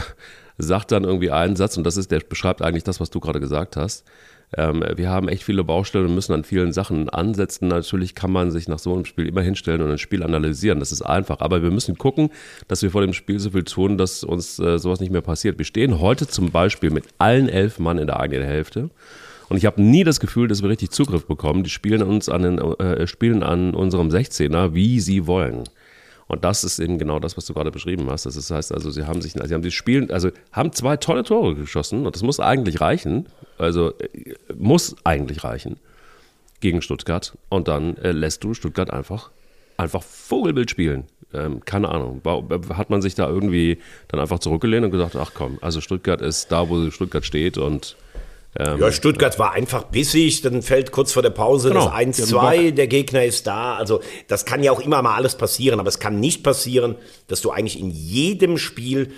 [0.59, 3.41] sagt dann irgendwie einen Satz und das ist, der beschreibt eigentlich das, was du gerade
[3.41, 4.05] gesagt hast.
[4.57, 7.69] Ähm, wir haben echt viele Baustellen und müssen an vielen Sachen ansetzen.
[7.69, 10.79] Natürlich kann man sich nach so einem Spiel immer hinstellen und ein Spiel analysieren.
[10.79, 11.41] Das ist einfach.
[11.41, 12.31] Aber wir müssen gucken,
[12.69, 15.59] dass wir vor dem Spiel so viel tun, dass uns äh, sowas nicht mehr passiert.
[15.59, 18.91] Wir stehen heute zum Beispiel mit allen elf Mann in der eigenen Hälfte.
[19.49, 21.63] Und ich habe nie das Gefühl, dass wir richtig Zugriff bekommen.
[21.63, 25.65] Die spielen uns an den, äh, spielen an unserem 16er, wie sie wollen.
[26.29, 28.27] Und das ist eben genau das, was du gerade beschrieben hast.
[28.27, 31.55] Das heißt also, sie haben sich, sie haben die Spielen, also haben zwei tolle Tore
[31.55, 33.27] geschossen und das muss eigentlich reichen.
[33.59, 35.77] Also äh, muss eigentlich reichen
[36.61, 37.37] gegen Stuttgart.
[37.49, 39.31] Und dann äh, lässt du Stuttgart einfach,
[39.77, 41.05] einfach Vogelbild spielen.
[41.33, 42.23] Ähm, keine Ahnung.
[42.75, 46.51] Hat man sich da irgendwie dann einfach zurückgelehnt und gesagt, ach komm, also Stuttgart ist
[46.51, 47.97] da, wo Stuttgart steht und
[48.59, 52.73] ähm, ja, Stuttgart war einfach bissig, dann fällt kurz vor der Pause genau, das 1-2,
[52.73, 53.75] der Gegner ist da.
[53.77, 56.97] Also das kann ja auch immer mal alles passieren, aber es kann nicht passieren,
[57.29, 59.13] dass du eigentlich in jedem Spiel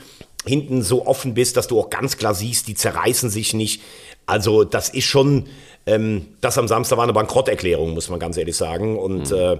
[0.45, 3.83] hinten so offen bist, dass du auch ganz klar siehst, die zerreißen sich nicht.
[4.27, 5.47] Also das ist schon,
[5.87, 8.99] ähm, das am Samstag war eine Bankrotterklärung, muss man ganz ehrlich sagen.
[8.99, 9.37] Und mhm.
[9.37, 9.59] äh,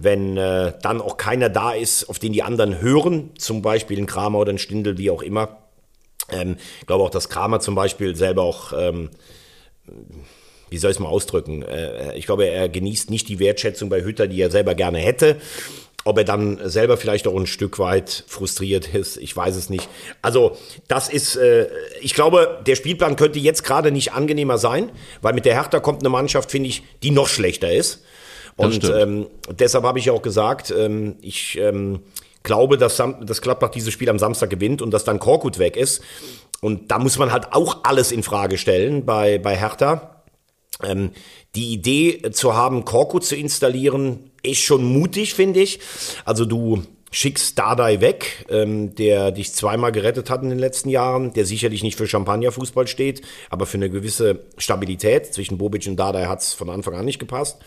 [0.00, 4.06] wenn äh, dann auch keiner da ist, auf den die anderen hören, zum Beispiel ein
[4.06, 5.56] Kramer oder ein Stindel, wie auch immer,
[6.30, 9.10] ähm, ich glaube auch, dass Kramer zum Beispiel selber auch, ähm,
[10.68, 14.02] wie soll ich es mal ausdrücken, äh, ich glaube, er genießt nicht die Wertschätzung bei
[14.02, 15.36] Hütter, die er selber gerne hätte.
[16.04, 19.86] Ob er dann selber vielleicht auch ein Stück weit frustriert ist, ich weiß es nicht.
[20.22, 20.56] Also
[20.88, 21.68] das ist, äh,
[22.00, 26.00] ich glaube, der Spielplan könnte jetzt gerade nicht angenehmer sein, weil mit der Hertha kommt
[26.00, 28.02] eine Mannschaft, finde ich, die noch schlechter ist.
[28.56, 32.00] Und ähm, deshalb habe ich auch gesagt, ähm, ich ähm,
[32.42, 36.02] glaube, dass, dass Gladbach dieses Spiel am Samstag gewinnt und dass dann Korkut weg ist.
[36.60, 40.22] Und da muss man halt auch alles in Frage stellen bei, bei Hertha.
[40.82, 41.12] Ähm,
[41.54, 45.80] die Idee zu haben, Korkut zu installieren, ist schon mutig, finde ich.
[46.24, 51.32] Also du schickst Dardai weg, ähm, der dich zweimal gerettet hat in den letzten Jahren,
[51.32, 55.34] der sicherlich nicht für Champagnerfußball steht, aber für eine gewisse Stabilität.
[55.34, 57.58] Zwischen Bobic und Dardai hat es von Anfang an nicht gepasst.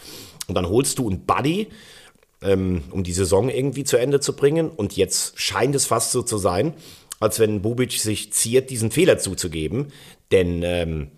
[0.48, 1.68] Und dann holst du einen Buddy,
[2.44, 4.70] ähm, um die Saison irgendwie zu Ende zu bringen.
[4.70, 6.74] Und jetzt scheint es fast so zu sein,
[7.20, 9.94] als wenn Bubic sich ziert, diesen Fehler zuzugeben.
[10.32, 11.12] Denn ähm,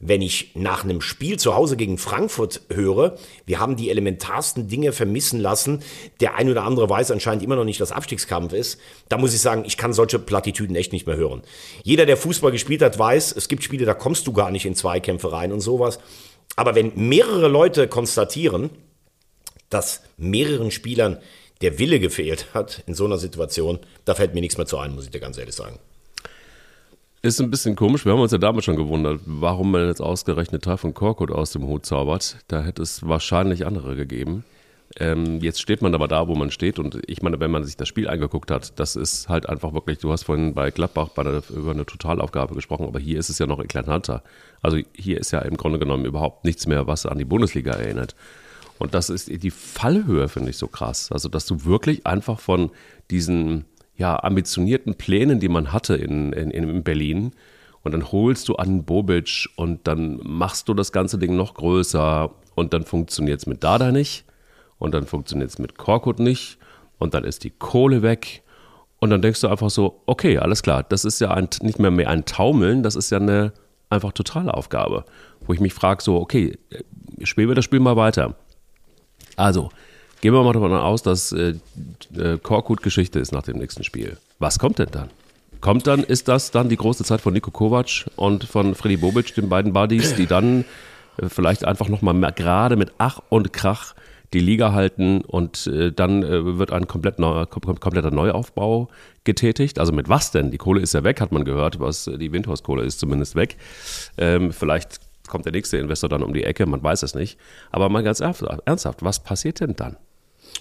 [0.00, 3.16] wenn ich nach einem Spiel zu Hause gegen Frankfurt höre,
[3.46, 5.82] wir haben die elementarsten Dinge vermissen lassen,
[6.20, 9.40] der ein oder andere weiß anscheinend immer noch nicht, dass Abstiegskampf ist, da muss ich
[9.40, 11.42] sagen, ich kann solche Plattitüden echt nicht mehr hören.
[11.82, 14.76] Jeder, der Fußball gespielt hat, weiß, es gibt Spiele, da kommst du gar nicht in
[14.76, 15.98] Zweikämpfe rein und sowas.
[16.54, 18.70] Aber wenn mehrere Leute konstatieren,
[19.70, 21.18] dass mehreren Spielern
[21.60, 24.94] der Wille gefehlt hat in so einer Situation, da fällt mir nichts mehr zu ein,
[24.94, 25.78] muss ich dir ganz ehrlich sagen.
[27.20, 28.04] Ist ein bisschen komisch.
[28.04, 31.50] Wir haben uns ja damals schon gewundert, warum man jetzt ausgerechnet Teil von Korkut aus
[31.50, 32.36] dem Hut zaubert.
[32.46, 34.44] Da hätte es wahrscheinlich andere gegeben.
[34.96, 36.78] Ähm, jetzt steht man aber da, wo man steht.
[36.78, 39.98] Und ich meine, wenn man sich das Spiel angeguckt hat, das ist halt einfach wirklich,
[39.98, 43.38] du hast vorhin bei Gladbach bei der, über eine Totalaufgabe gesprochen, aber hier ist es
[43.38, 44.22] ja noch eklatanter.
[44.62, 48.14] Also hier ist ja im Grunde genommen überhaupt nichts mehr, was an die Bundesliga erinnert.
[48.78, 51.10] Und das ist die Fallhöhe, finde ich so krass.
[51.12, 52.70] Also, dass du wirklich einfach von
[53.10, 53.64] diesen
[53.96, 57.32] ja, ambitionierten Plänen, die man hatte in, in, in Berlin,
[57.82, 62.30] und dann holst du an Bobic und dann machst du das ganze Ding noch größer
[62.54, 64.24] und dann funktioniert es mit Dada nicht
[64.78, 66.58] und dann funktioniert es mit Korkut nicht
[66.98, 68.42] und dann ist die Kohle weg
[68.98, 71.90] und dann denkst du einfach so, okay, alles klar, das ist ja ein, nicht mehr,
[71.90, 73.52] mehr ein Taumeln, das ist ja eine
[73.90, 75.04] einfach Totalaufgabe,
[75.40, 76.58] wo ich mich frage so, okay,
[77.22, 78.34] spielen wir das Spiel mal weiter.
[79.38, 79.70] Also,
[80.20, 81.54] gehen wir mal davon aus, dass äh,
[82.16, 84.16] äh, Korkut Geschichte ist nach dem nächsten Spiel.
[84.38, 85.10] Was kommt denn dann?
[85.60, 89.34] Kommt dann, ist das dann die große Zeit von Nico Kovac und von Freddy Bobic,
[89.34, 90.64] den beiden Buddies, die dann
[91.18, 93.94] äh, vielleicht einfach nochmal gerade mit Ach und Krach
[94.32, 98.88] die Liga halten und äh, dann äh, wird ein komplett neu, kom kompletter Neuaufbau
[99.24, 99.78] getätigt.
[99.78, 100.50] Also mit was denn?
[100.50, 103.56] Die Kohle ist ja weg, hat man gehört, was äh, die Windhorst-Kohle ist zumindest weg.
[104.18, 107.38] Ähm, vielleicht kommt der nächste Investor dann um die Ecke, man weiß es nicht.
[107.70, 109.96] Aber mal ganz ernsthaft, was passiert denn dann?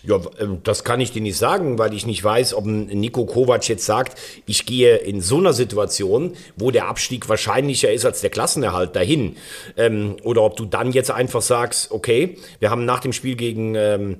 [0.03, 3.67] Ja, ähm, das kann ich dir nicht sagen, weil ich nicht weiß, ob Nico Kovac
[3.67, 8.29] jetzt sagt, ich gehe in so einer Situation, wo der Abstieg wahrscheinlicher ist als der
[8.29, 9.35] Klassenerhalt dahin.
[9.75, 13.75] Ähm, oder ob du dann jetzt einfach sagst, okay, wir haben nach dem Spiel gegen
[13.75, 14.17] ähm,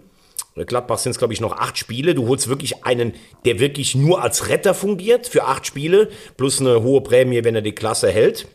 [0.55, 2.15] Gladbach sind es, glaube ich, noch acht Spiele.
[2.15, 3.13] Du holst wirklich einen,
[3.45, 7.61] der wirklich nur als Retter fungiert für acht Spiele, plus eine hohe Prämie, wenn er
[7.61, 8.47] die Klasse hält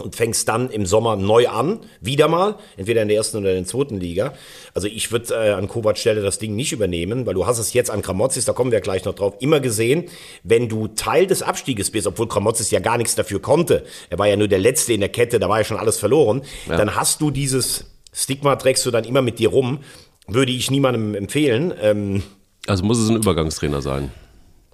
[0.00, 3.58] und fängst dann im Sommer neu an, wieder mal, entweder in der ersten oder in
[3.58, 4.34] der zweiten Liga.
[4.74, 7.72] Also ich würde äh, an Kovac Stelle das Ding nicht übernehmen, weil du hast es
[7.72, 10.04] jetzt an Kramotzis, da kommen wir gleich noch drauf, immer gesehen,
[10.42, 14.26] wenn du Teil des Abstieges bist, obwohl Kramotzis ja gar nichts dafür konnte, er war
[14.26, 16.76] ja nur der Letzte in der Kette, da war ja schon alles verloren, ja.
[16.76, 19.80] dann hast du dieses Stigma, trägst du dann immer mit dir rum,
[20.26, 21.72] würde ich niemandem empfehlen.
[21.80, 22.22] Ähm,
[22.66, 24.10] also muss es ein Übergangstrainer sein.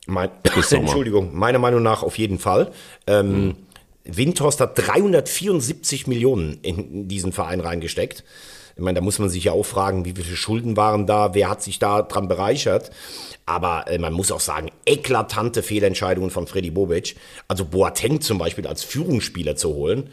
[0.06, 0.30] Mein,
[0.70, 2.72] Entschuldigung, meiner Meinung nach auf jeden Fall.
[3.06, 3.56] Ähm, mhm.
[4.05, 8.25] Windhorst hat 374 Millionen in diesen Verein reingesteckt.
[8.77, 11.49] Ich meine, da muss man sich ja auch fragen, wie viele Schulden waren da, wer
[11.49, 12.90] hat sich da dran bereichert.
[13.47, 17.14] Aber äh, man muss auch sagen, eklatante Fehlentscheidungen von Freddy Bobic.
[17.47, 20.11] Also Boateng zum Beispiel als Führungsspieler zu holen,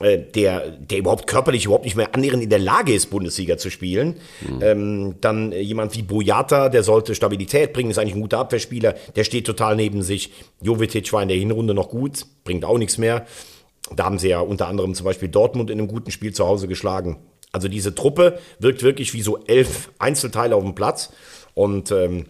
[0.00, 4.16] der, der überhaupt körperlich überhaupt nicht mehr annähernd in der Lage ist, Bundesliga zu spielen.
[4.42, 4.62] Mhm.
[4.62, 8.94] Ähm, dann äh, jemand wie Boyata, der sollte Stabilität bringen, ist eigentlich ein guter Abwehrspieler,
[9.14, 10.32] der steht total neben sich.
[10.60, 13.26] Jovetic war in der Hinrunde noch gut, bringt auch nichts mehr.
[13.94, 16.68] Da haben sie ja unter anderem zum Beispiel Dortmund in einem guten Spiel zu Hause
[16.68, 17.18] geschlagen.
[17.52, 21.10] Also diese Truppe wirkt wirklich wie so elf Einzelteile auf dem Platz.
[21.54, 22.26] Und ähm,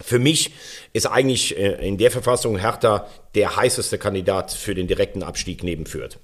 [0.00, 0.52] für mich
[0.92, 5.86] ist eigentlich äh, in der Verfassung Hertha der heißeste Kandidat für den direkten Abstieg neben
[5.86, 6.18] Fürth.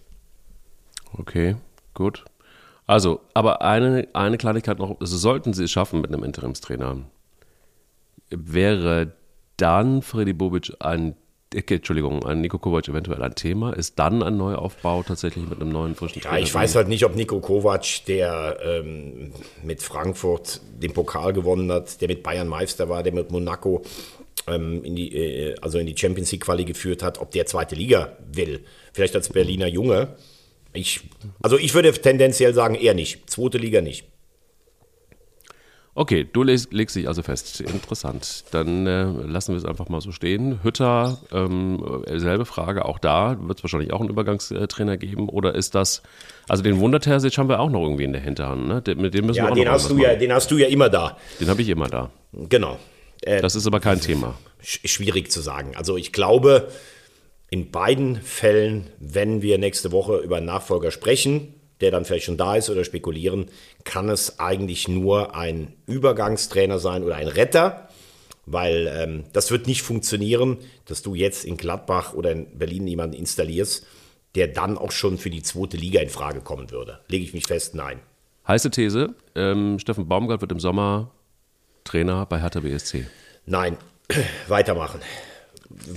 [1.17, 1.57] Okay,
[1.95, 2.25] gut.
[2.87, 7.03] Also, aber eine, eine Kleinigkeit noch, also sollten sie es schaffen mit einem Interimstrainer,
[8.31, 9.13] wäre
[9.59, 11.15] dann Freddy Bobic ein,
[11.53, 13.73] Entschuldigung, ein Nico Kovac eventuell ein Thema?
[13.73, 16.39] Ist dann ein Neuaufbau tatsächlich mit einem neuen frischen Trainer?
[16.39, 21.71] Ja, ich weiß halt nicht, ob Nico Kovac, der ähm, mit Frankfurt den Pokal gewonnen
[21.73, 23.83] hat, der mit Bayern Meister war, der mit Monaco
[24.47, 27.75] ähm, in die, äh, also in die Champions League Quali geführt hat, ob der zweite
[27.75, 28.65] Liga will.
[28.93, 30.17] Vielleicht als Berliner Junge.
[30.79, 31.01] Ich,
[31.43, 33.29] also ich würde tendenziell sagen, eher nicht.
[33.29, 34.05] Zweite Liga nicht.
[35.95, 37.61] Okay, du legst, legst dich also fest.
[37.61, 38.45] Interessant.
[38.53, 40.63] Dann äh, lassen wir es einfach mal so stehen.
[40.63, 45.29] Hütter, ähm, selbe Frage, auch da wird es wahrscheinlich auch einen Übergangstrainer geben.
[45.29, 46.03] Oder ist das,
[46.47, 48.83] also den Wundertersic haben wir auch noch irgendwie in der Hinterhand, ne?
[48.95, 50.69] mit dem müssen ja, wir auch den noch hast du ja, Den hast du ja
[50.69, 51.19] immer da.
[51.41, 52.13] Den habe ich immer da.
[52.33, 52.79] Genau.
[53.23, 54.39] Äh, das ist aber kein Thema.
[54.61, 55.73] Schwierig zu sagen.
[55.75, 56.69] Also ich glaube,
[57.51, 62.37] in beiden Fällen, wenn wir nächste Woche über einen Nachfolger sprechen, der dann vielleicht schon
[62.37, 63.47] da ist oder spekulieren,
[63.85, 67.89] kann es eigentlich nur ein Übergangstrainer sein oder ein Retter,
[68.47, 73.17] weil ähm, das wird nicht funktionieren, dass du jetzt in Gladbach oder in Berlin jemanden
[73.17, 73.87] installierst,
[74.35, 77.01] der dann auch schon für die zweite Liga in Frage kommen würde.
[77.09, 78.01] Lege ich mich fest, nein.
[78.47, 81.11] Heiße These, ähm, Steffen Baumgart wird im Sommer
[81.85, 83.07] Trainer bei Hertha BSC.
[83.47, 83.77] Nein,
[84.49, 85.01] weitermachen.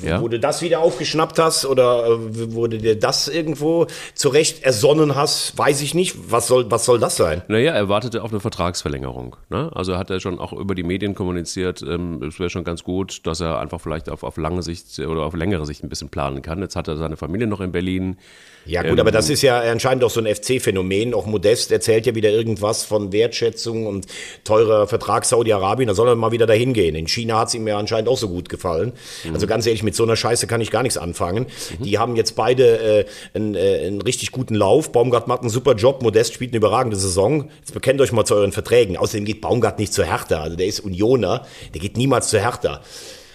[0.03, 0.21] Ja?
[0.21, 5.15] Wo du das wieder aufgeschnappt hast oder äh, wo du dir das irgendwo zurecht ersonnen
[5.15, 6.15] hast, weiß ich nicht.
[6.29, 7.41] Was soll, was soll das sein?
[7.47, 9.37] Naja, er wartete auf eine Vertragsverlängerung.
[9.49, 9.71] Ne?
[9.73, 13.25] Also hat er schon auch über die Medien kommuniziert, ähm, es wäre schon ganz gut,
[13.25, 16.41] dass er einfach vielleicht auf, auf lange Sicht oder auf längere Sicht ein bisschen planen
[16.41, 16.61] kann.
[16.61, 18.17] Jetzt hat er seine Familie noch in Berlin.
[18.65, 21.13] Ja gut, ähm, aber das ist ja anscheinend auch so ein FC-Phänomen.
[21.13, 24.05] Auch Modest erzählt ja wieder irgendwas von Wertschätzung und
[24.43, 25.87] teurer Vertrag Saudi-Arabien.
[25.87, 26.95] Da soll er mal wieder dahin gehen.
[26.95, 28.93] In China hat es ihm ja anscheinend auch so gut gefallen.
[29.23, 29.33] Mhm.
[29.33, 31.47] Also ganz ehrlich, mit so einer Scheiße kann ich gar nichts anfangen.
[31.79, 31.83] Mhm.
[31.83, 34.91] Die haben jetzt beide äh, einen, äh, einen richtig guten Lauf.
[34.91, 36.01] Baumgart macht einen super Job.
[36.03, 37.49] Modest spielt eine überragende Saison.
[37.59, 38.97] Jetzt bekennt euch mal zu euren Verträgen.
[38.97, 40.41] Außerdem geht Baumgart nicht zu Hertha.
[40.41, 41.45] Also der ist Unioner.
[41.73, 42.81] Der geht niemals zu Hertha.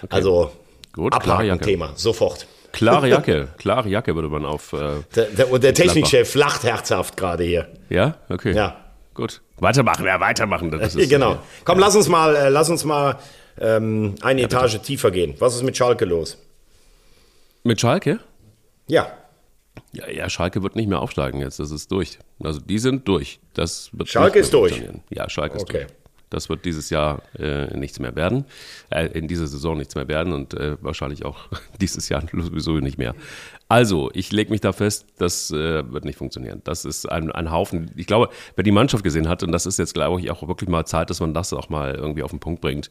[0.03, 0.09] Okay.
[0.11, 0.51] Also
[0.93, 1.93] Gut, abhaken Thema.
[1.97, 2.47] Sofort.
[2.73, 4.73] Klare Jacke, klare Jacke würde man auf.
[4.73, 7.69] Äh, der, der, und der Technikchef lacht herzhaft gerade hier.
[7.89, 8.53] Ja, okay.
[8.53, 8.77] Ja.
[9.15, 9.41] Gut.
[9.59, 10.71] Weitermachen, ja, weitermachen.
[10.71, 11.33] Das ist, genau.
[11.33, 13.19] Äh, Komm, lass uns mal, äh, lass uns mal
[13.61, 15.35] ähm, eine ja, Etage tiefer gehen.
[15.39, 16.39] Was ist mit Schalke los?
[17.65, 18.21] Mit Schalke?
[18.87, 19.13] Ja.
[19.93, 21.59] Ja, ja, Schalke wird nicht mehr aufsteigen jetzt.
[21.59, 22.19] Das ist durch.
[22.43, 23.41] Also die sind durch.
[23.55, 24.83] Das wird Schalke ist durch.
[25.11, 25.87] Ja, Schalke ist okay.
[25.87, 26.07] durch.
[26.31, 28.47] Das wird dieses Jahr äh, nichts mehr werden,
[28.91, 31.49] äh, in dieser Saison nichts mehr werden und äh, wahrscheinlich auch
[31.81, 33.15] dieses Jahr sowieso nicht mehr.
[33.69, 36.61] Also, ich lege mich da fest, das äh, wird nicht funktionieren.
[36.63, 37.91] Das ist ein, ein Haufen.
[37.97, 40.71] Ich glaube, wer die Mannschaft gesehen hat, und das ist jetzt, glaube ich, auch wirklich
[40.71, 42.91] mal Zeit, dass man das auch mal irgendwie auf den Punkt bringt.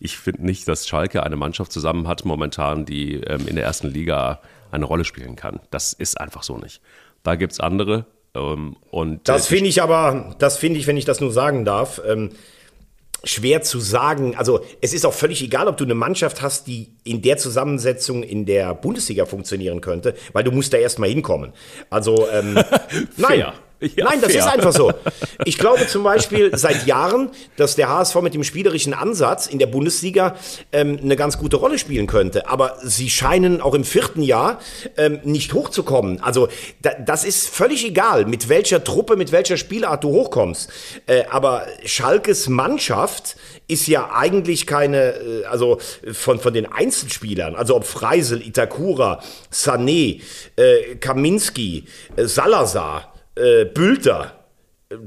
[0.00, 3.88] Ich finde nicht, dass Schalke eine Mannschaft zusammen hat momentan, die ähm, in der ersten
[3.88, 5.60] Liga eine Rolle spielen kann.
[5.70, 6.80] Das ist einfach so nicht.
[7.22, 8.06] Da gibt es andere.
[8.34, 11.66] Ähm, und, das äh, finde ich aber, das finde ich, wenn ich das nur sagen
[11.66, 12.30] darf, ähm,
[13.24, 14.36] schwer zu sagen.
[14.36, 18.22] Also es ist auch völlig egal, ob du eine Mannschaft hast, die in der Zusammensetzung
[18.22, 21.52] in der Bundesliga funktionieren könnte, weil du musst da erstmal hinkommen.
[21.90, 22.58] Also ähm,
[23.16, 23.52] nein.
[23.80, 24.40] Ja, Nein, das fair.
[24.40, 24.92] ist einfach so.
[25.44, 29.66] Ich glaube zum Beispiel seit Jahren, dass der HSV mit dem spielerischen Ansatz in der
[29.66, 30.36] Bundesliga
[30.72, 32.48] ähm, eine ganz gute Rolle spielen könnte.
[32.48, 34.60] Aber sie scheinen auch im vierten Jahr
[34.96, 36.22] ähm, nicht hochzukommen.
[36.22, 36.48] Also
[36.82, 40.70] da, das ist völlig egal, mit welcher Truppe, mit welcher Spielart du hochkommst.
[41.06, 45.78] Äh, aber Schalkes Mannschaft ist ja eigentlich keine, äh, also
[46.12, 49.20] von, von den Einzelspielern, also ob Freisel, Itakura,
[49.52, 50.20] Sané,
[50.56, 51.84] äh, Kaminski,
[52.16, 54.44] äh, Salazar, äh, Bülter,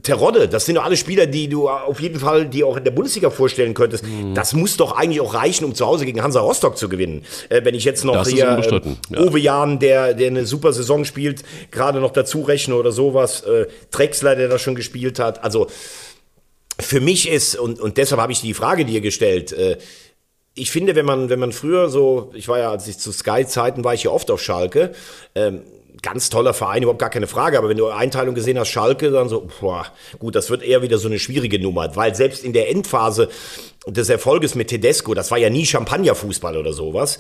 [0.04, 2.92] Terodde, das sind doch alle Spieler, die du auf jeden Fall die auch in der
[2.92, 4.04] Bundesliga vorstellen könntest.
[4.06, 4.34] Mhm.
[4.34, 7.24] Das muss doch eigentlich auch reichen, um zu Hause gegen Hansa Rostock zu gewinnen.
[7.50, 9.20] Äh, wenn ich jetzt noch das hier äh.
[9.20, 13.68] Uwe Jahn, der, der eine super Saison spielt, gerade noch dazu rechne oder sowas, äh,
[13.92, 15.44] Drexler, der da schon gespielt hat.
[15.44, 15.68] Also
[16.80, 19.78] für mich ist, und, und deshalb habe ich die Frage dir gestellt, äh,
[20.54, 23.84] ich finde, wenn man, wenn man früher so, ich war ja, als ich zu Sky-Zeiten
[23.84, 24.92] war ich ja oft auf Schalke,
[25.36, 25.62] ähm,
[26.02, 27.58] ganz toller Verein, überhaupt gar keine Frage.
[27.58, 29.86] Aber wenn du Einteilung gesehen hast, Schalke, dann so, boah,
[30.20, 31.96] gut, das wird eher wieder so eine schwierige Nummer.
[31.96, 33.30] Weil selbst in der Endphase
[33.88, 37.20] des Erfolges mit Tedesco, das war ja nie Champagnerfußball oder sowas.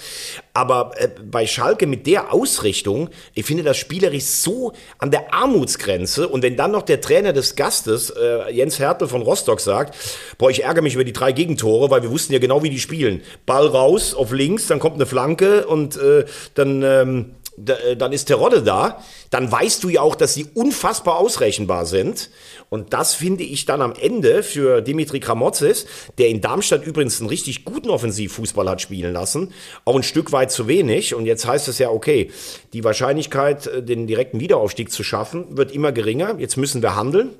[0.53, 6.28] Aber äh, bei Schalke mit der Ausrichtung, ich finde das spielerisch so an der Armutsgrenze.
[6.28, 9.95] Und wenn dann noch der Trainer des Gastes, äh, Jens Hertel von Rostock, sagt,
[10.38, 12.80] boah, ich ärgere mich über die drei Gegentore, weil wir wussten ja genau, wie die
[12.80, 13.21] spielen.
[13.45, 16.84] Ball raus auf links, dann kommt eine Flanke und äh, dann...
[16.84, 19.01] Ähm, äh, dann ist Terodde da,
[19.32, 22.30] dann weißt du ja auch, dass sie unfassbar ausrechenbar sind.
[22.70, 25.88] Und das finde ich dann am Ende für Dimitri Kramotzes,
[26.20, 29.53] der in Darmstadt übrigens einen richtig guten Offensivfußball hat spielen lassen,
[29.86, 31.16] auch ein Stück weit zu wenig.
[31.16, 32.30] Und jetzt heißt es ja, okay,
[32.74, 36.36] die Wahrscheinlichkeit, äh, den direkten Wiederaufstieg zu schaffen, wird immer geringer.
[36.38, 37.32] Jetzt müssen wir handeln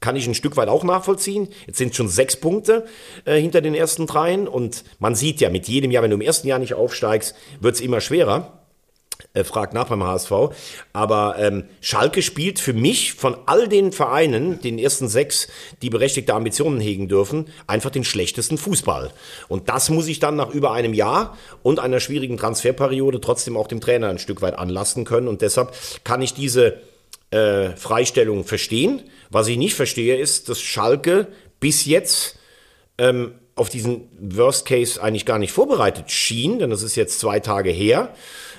[0.00, 1.46] kann ich ein Stück weit auch nachvollziehen.
[1.64, 2.86] Jetzt sind schon sechs Punkte
[3.24, 6.22] äh, hinter den ersten dreien und man sieht ja, mit jedem Jahr, wenn du im
[6.22, 8.61] ersten Jahr nicht aufsteigst, wird es immer schwerer
[9.34, 10.32] äh, fragt nach beim HSV.
[10.92, 15.48] Aber ähm, Schalke spielt für mich von all den Vereinen, den ersten sechs,
[15.82, 19.10] die berechtigte Ambitionen hegen dürfen, einfach den schlechtesten Fußball.
[19.48, 23.68] Und das muss ich dann nach über einem Jahr und einer schwierigen Transferperiode trotzdem auch
[23.68, 25.28] dem Trainer ein Stück weit anlassen können.
[25.28, 25.72] Und deshalb
[26.04, 26.78] kann ich diese
[27.30, 29.02] äh, Freistellung verstehen.
[29.30, 31.28] Was ich nicht verstehe, ist, dass Schalke
[31.58, 32.38] bis jetzt
[32.98, 37.40] ähm, auf diesen Worst Case eigentlich gar nicht vorbereitet schien, denn das ist jetzt zwei
[37.40, 38.14] Tage her.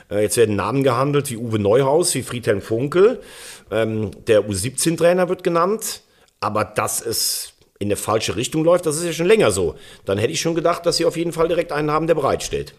[0.09, 3.21] Äh, jetzt werden Namen gehandelt wie Uwe Neuhaus, wie Friedhelm Funkel.
[3.71, 6.01] Ähm, der U17-Trainer wird genannt.
[6.39, 9.75] Aber dass es in eine falsche Richtung läuft, das ist ja schon länger so.
[10.05, 12.73] Dann hätte ich schon gedacht, dass sie auf jeden Fall direkt einen haben, der bereitsteht.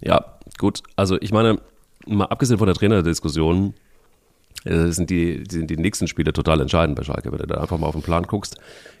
[0.00, 0.82] Ja, gut.
[0.96, 1.60] Also ich meine,
[2.06, 3.74] mal abgesehen von der Trainerdiskussion,
[4.64, 7.32] äh, sind die, sind die nächsten Spiele total entscheidend bei Schalke.
[7.32, 8.56] Wenn du da einfach mal auf den Plan guckst,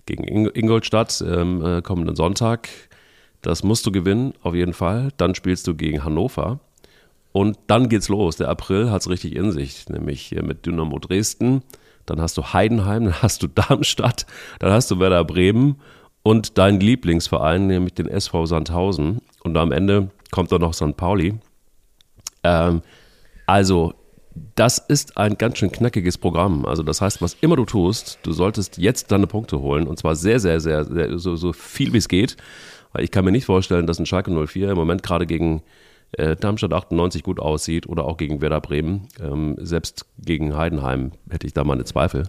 [0.06, 2.68] gegen Ingolstadt ähm, äh, kommenden Sonntag,
[3.42, 5.10] das musst du gewinnen, auf jeden Fall.
[5.16, 6.60] Dann spielst du gegen Hannover.
[7.32, 8.36] Und dann geht's los.
[8.36, 11.62] Der April hat's richtig in sich, nämlich mit Dynamo Dresden.
[12.06, 14.26] Dann hast du Heidenheim, dann hast du Darmstadt,
[14.58, 15.76] dann hast du Werder Bremen
[16.22, 19.20] und deinen Lieblingsverein, nämlich den SV Sandhausen.
[19.42, 20.96] Und am Ende kommt dann noch St.
[20.96, 21.34] Pauli.
[22.44, 22.82] Ähm,
[23.46, 23.94] also,
[24.54, 26.64] das ist ein ganz schön knackiges Programm.
[26.64, 30.14] Also, das heißt, was immer du tust, du solltest jetzt deine Punkte holen und zwar
[30.16, 32.36] sehr, sehr, sehr, sehr so, so viel wie es geht.
[32.92, 35.62] Weil ich kann mir nicht vorstellen, dass ein Schalke 04 im Moment gerade gegen
[36.12, 39.08] äh, Darmstadt 98 gut aussieht oder auch gegen Werder Bremen.
[39.20, 42.24] Ähm, selbst gegen Heidenheim hätte ich da meine Zweifel.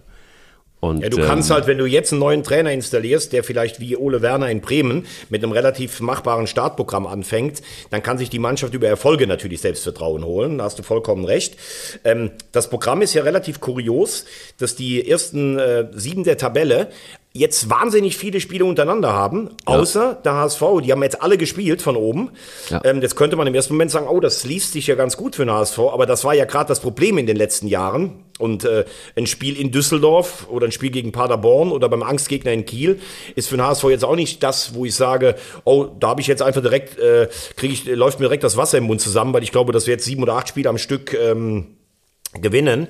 [0.84, 3.80] Und, ja, du kannst ähm, halt, wenn du jetzt einen neuen Trainer installierst, der vielleicht
[3.80, 8.38] wie Ole Werner in Bremen mit einem relativ machbaren Startprogramm anfängt, dann kann sich die
[8.38, 10.58] Mannschaft über Erfolge natürlich Selbstvertrauen holen.
[10.58, 11.56] Da hast du vollkommen recht.
[12.04, 14.26] Ähm, das Programm ist ja relativ kurios,
[14.58, 16.90] dass die ersten äh, sieben der Tabelle
[17.36, 20.14] jetzt wahnsinnig viele Spiele untereinander haben, außer ja.
[20.14, 20.62] der HSV.
[20.84, 22.30] Die haben jetzt alle gespielt von oben.
[22.70, 22.80] Ja.
[22.84, 25.34] Ähm, jetzt könnte man im ersten Moment sagen, oh, das liest sich ja ganz gut
[25.34, 28.24] für den HSV, aber das war ja gerade das Problem in den letzten Jahren.
[28.38, 28.84] Und äh,
[29.16, 33.00] ein Spiel in Düsseldorf oder ein Spiel gegen Paderborn oder beim Angstgegner in Kiel
[33.34, 36.28] ist für den HSV jetzt auch nicht das, wo ich sage, oh, da habe ich
[36.28, 39.42] jetzt einfach direkt, äh, kriege ich, läuft mir direkt das Wasser im Mund zusammen, weil
[39.42, 41.78] ich glaube, dass wir jetzt sieben oder acht Spiele am Stück ähm,
[42.40, 42.86] gewinnen.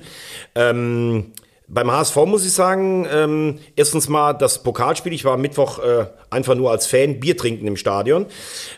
[0.53, 1.31] Ähm,
[1.67, 5.13] Beim HSV muss ich sagen, ähm, erstens mal das Pokalspiel.
[5.13, 8.27] Ich war Mittwoch äh, einfach nur als Fan Bier trinken im Stadion.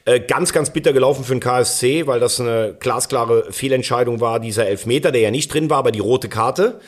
[0.05, 4.67] Äh, ganz, ganz bitter gelaufen für den KSC, weil das eine glasklare Fehlentscheidung war, dieser
[4.67, 6.79] Elfmeter, der ja nicht drin war, aber die rote Karte.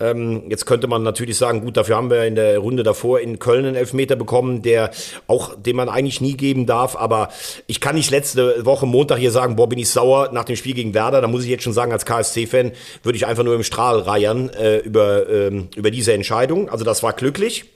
[0.00, 3.38] Ähm, jetzt könnte man natürlich sagen, gut, dafür haben wir in der Runde davor in
[3.38, 4.90] Köln einen Elfmeter bekommen, der
[5.26, 6.96] auch, den man eigentlich nie geben darf.
[6.96, 7.28] Aber
[7.66, 10.74] ich kann nicht letzte Woche Montag hier sagen, boah, bin ich sauer nach dem Spiel
[10.74, 11.20] gegen Werder.
[11.20, 12.72] Da muss ich jetzt schon sagen, als KSC-Fan
[13.02, 16.68] würde ich einfach nur im Strahl reiern äh, über äh, ähm, über diese Entscheidung.
[16.68, 17.66] Also das war glücklich.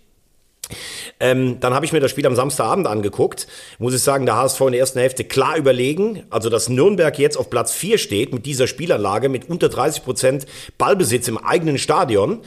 [1.19, 3.47] Ähm, dann habe ich mir das Spiel am Samstagabend angeguckt.
[3.79, 6.25] Muss ich sagen, der HSV in der ersten Hälfte klar überlegen.
[6.31, 10.47] Also, dass Nürnberg jetzt auf Platz 4 steht mit dieser Spielanlage, mit unter 30 Prozent
[10.77, 12.41] Ballbesitz im eigenen Stadion.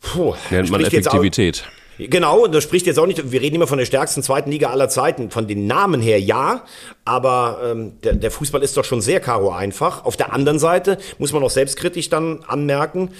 [0.00, 1.64] Puh, Nennt man Effektivität.
[1.66, 4.70] Auch, Genau, das spricht jetzt auch nicht, wir reden immer von der stärksten zweiten Liga
[4.70, 5.30] aller Zeiten.
[5.30, 6.64] Von den Namen her ja,
[7.04, 10.04] aber ähm, der, der Fußball ist doch schon sehr karo einfach.
[10.04, 13.10] Auf der anderen Seite muss man auch selbstkritisch dann anmerken,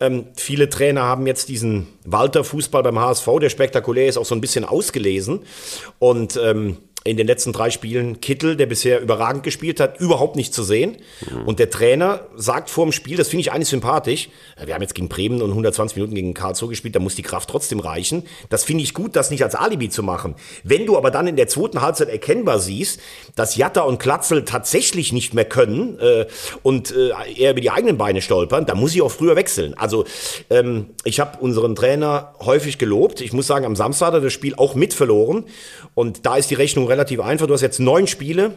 [0.00, 4.40] ähm, viele Trainer haben jetzt diesen Walter-Fußball beim HSV, der spektakulär ist, auch so ein
[4.40, 5.40] bisschen ausgelesen.
[5.98, 6.76] Und ähm,
[7.06, 10.96] in den letzten drei Spielen Kittel, der bisher überragend gespielt hat, überhaupt nicht zu sehen.
[11.30, 11.46] Mhm.
[11.46, 14.28] Und der Trainer sagt vor dem Spiel, das finde ich eigentlich sympathisch,
[14.64, 17.48] wir haben jetzt gegen Bremen und 120 Minuten gegen Karlsruhe gespielt, da muss die Kraft
[17.48, 18.24] trotzdem reichen.
[18.48, 20.34] Das finde ich gut, das nicht als Alibi zu machen.
[20.64, 23.00] Wenn du aber dann in der zweiten Halbzeit erkennbar siehst,
[23.34, 26.26] dass Jatta und Klatzel tatsächlich nicht mehr können äh,
[26.62, 29.74] und äh, eher über die eigenen Beine stolpern, dann muss ich auch früher wechseln.
[29.74, 30.04] Also
[30.50, 33.20] ähm, ich habe unseren Trainer häufig gelobt.
[33.20, 35.44] Ich muss sagen, am Samstag hat er das Spiel auch mit verloren.
[35.94, 37.46] Und da ist die Rechnung relativ einfach.
[37.46, 38.52] Du hast jetzt neun Spiele.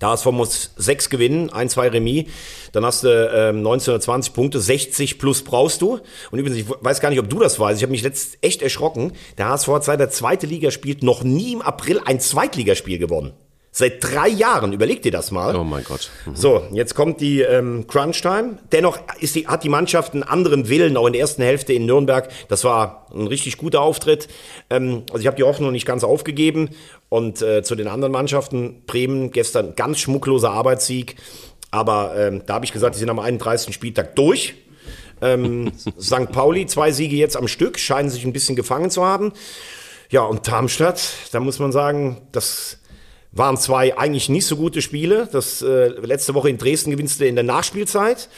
[0.00, 2.24] Der HSV muss sechs gewinnen, ein, zwei Remis.
[2.72, 6.00] Dann hast du ähm, 1920 Punkte, 60 plus brauchst du.
[6.30, 7.78] Und übrigens, ich weiß gar nicht, ob du das weißt.
[7.78, 9.12] Ich habe mich letzt echt erschrocken.
[9.38, 13.32] Der HSV hat seit der zweite Liga spielt noch nie im April ein Zweitligaspiel gewonnen.
[13.74, 15.56] Seit drei Jahren, überleg dir das mal.
[15.56, 16.10] Oh mein Gott.
[16.26, 16.36] Mhm.
[16.36, 18.58] So, jetzt kommt die ähm, Crunch-Time.
[18.70, 21.86] Dennoch ist die, hat die Mannschaft einen anderen Willen, auch in der ersten Hälfte in
[21.86, 22.28] Nürnberg.
[22.48, 24.28] Das war ein richtig guter Auftritt.
[24.68, 26.68] Ähm, also ich habe die Hoffnung nicht ganz aufgegeben.
[27.08, 31.16] Und äh, zu den anderen Mannschaften, Bremen gestern ganz schmuckloser Arbeitssieg.
[31.70, 33.74] Aber ähm, da habe ich gesagt, die sind am 31.
[33.74, 34.54] Spieltag durch.
[35.22, 36.30] Ähm, St.
[36.30, 39.32] Pauli, zwei Siege jetzt am Stück, scheinen sich ein bisschen gefangen zu haben.
[40.10, 41.02] Ja, und Darmstadt,
[41.32, 42.81] da muss man sagen, das
[43.32, 45.28] waren zwei eigentlich nicht so gute Spiele.
[45.32, 48.28] Das äh, letzte Woche in Dresden gewinnst du in der Nachspielzeit.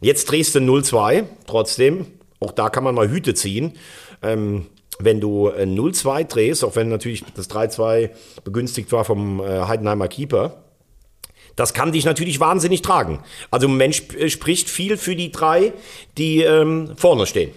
[0.00, 1.24] Jetzt Dresden 0-2.
[1.46, 2.06] Trotzdem,
[2.40, 3.72] auch da kann man mal Hüte ziehen.
[4.22, 4.66] Ähm,
[4.98, 8.10] wenn du äh, 0-2 drehst, auch wenn natürlich das 3-2
[8.44, 10.62] begünstigt war vom äh, Heidenheimer Keeper,
[11.56, 13.20] das kann dich natürlich wahnsinnig tragen.
[13.50, 15.72] Also sp äh, spricht viel für die drei,
[16.18, 17.50] die ähm, vorne stehen.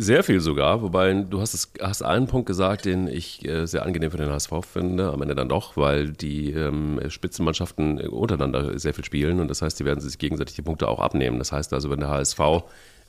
[0.00, 3.84] Sehr viel sogar, wobei du hast, es, hast einen Punkt gesagt, den ich äh, sehr
[3.84, 8.94] angenehm für den HSV finde, am Ende dann doch, weil die ähm, Spitzenmannschaften untereinander sehr
[8.94, 11.40] viel spielen und das heißt, die werden sich gegenseitig die Punkte auch abnehmen.
[11.40, 12.38] Das heißt also, wenn der HSV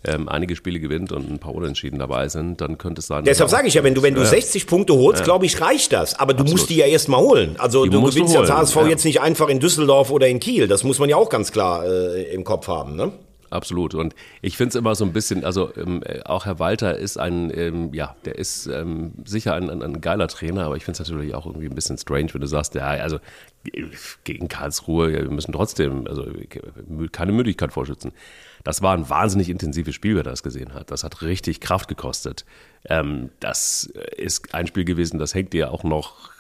[0.04, 3.24] ähm, einige Spiele gewinnt und ein paar Unentschieden dabei sind, dann könnte es sein.
[3.24, 4.28] Deshalb sage ich ja, wenn du, wenn du ja.
[4.28, 6.18] 60 Punkte holst, glaube ich, reicht das.
[6.18, 6.60] Aber du Absolut.
[6.60, 7.56] musst die ja erst mal holen.
[7.60, 8.88] Also die du gewinnst du als HSV ja.
[8.88, 10.68] jetzt nicht einfach in Düsseldorf oder in Kiel.
[10.68, 12.96] Das muss man ja auch ganz klar äh, im Kopf haben.
[12.96, 13.12] Ne?
[13.52, 13.96] Absolut.
[13.96, 17.52] Und ich finde es immer so ein bisschen, also ähm, auch Herr Walter ist ein,
[17.56, 21.10] ähm, ja, der ist ähm, sicher ein, ein, ein, geiler Trainer, aber ich finde es
[21.10, 23.20] natürlich auch irgendwie ein bisschen strange, wenn du sagst, ja, also
[24.24, 26.26] gegen Karlsruhe, ja, wir müssen trotzdem, also
[27.12, 28.14] keine Müdigkeit vorschützen.
[28.64, 30.92] Das war ein wahnsinnig intensives Spiel, wer das gesehen hat.
[30.92, 32.46] Das hat richtig Kraft gekostet.
[32.86, 36.39] Ähm, das ist ein Spiel gewesen, das hängt dir auch noch äh,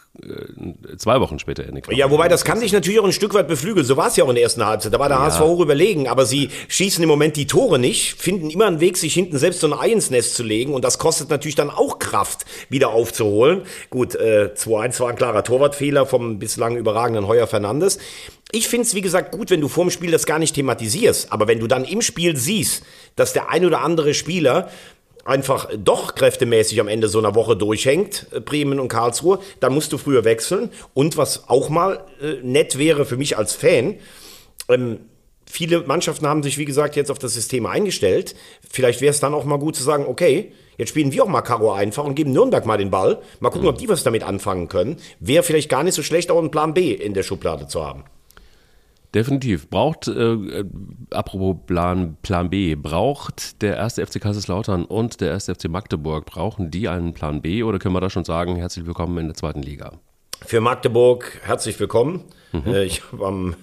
[0.97, 1.97] zwei Wochen später in den Knochen.
[1.97, 3.86] Ja, wobei das kann sich natürlich auch ein Stück weit beflügeln.
[3.86, 4.93] So war es ja auch in der ersten Halbzeit.
[4.93, 5.24] Da war der ja.
[5.26, 8.97] HSV hoch überlegen, aber sie schießen im Moment die Tore nicht, finden immer einen Weg,
[8.97, 11.70] sich hinten selbst so ein Ei ins Nest zu legen und das kostet natürlich dann
[11.70, 13.62] auch Kraft, wieder aufzuholen.
[13.89, 17.99] Gut, äh, 2-1 war ein klarer Torwartfehler vom bislang überragenden Heuer Fernandes.
[18.51, 21.32] Ich finde es, wie gesagt, gut, wenn du vorm Spiel das gar nicht thematisierst.
[21.32, 22.84] Aber wenn du dann im Spiel siehst,
[23.16, 24.70] dass der ein oder andere Spieler
[25.26, 29.94] einfach doch kräftemäßig am Ende so einer Woche durchhängt, äh, Bremen und Karlsruhe, dann musst
[29.94, 30.70] du früher wechseln.
[30.94, 33.96] Und was auch mal äh, nett wäre für mich als Fan,
[34.70, 35.00] ähm,
[35.46, 38.36] viele Mannschaften haben sich, wie gesagt, jetzt auf das System eingestellt.
[38.70, 41.42] Vielleicht wäre es dann auch mal gut zu sagen, okay, jetzt spielen wir auch mal
[41.42, 43.22] Karo einfach und geben Nürnberg mal den Ball.
[43.40, 43.74] Mal gucken, mhm.
[43.74, 44.98] ob die was damit anfangen können.
[45.20, 48.04] Wäre vielleicht gar nicht so schlecht, auch einen Plan B in der Schublade zu haben.
[49.14, 49.70] Definitiv.
[49.70, 50.66] Braucht, äh, äh,
[51.12, 56.70] apropos Plan, Plan B, braucht der erste FC Kaiserslautern und der erste FC Magdeburg, brauchen
[56.70, 59.64] die einen Plan B oder können wir da schon sagen, herzlich willkommen in der zweiten
[59.64, 59.93] Liga?
[60.45, 62.24] Für Magdeburg herzlich willkommen.
[62.52, 62.76] Mhm.
[62.76, 63.56] Ich habe am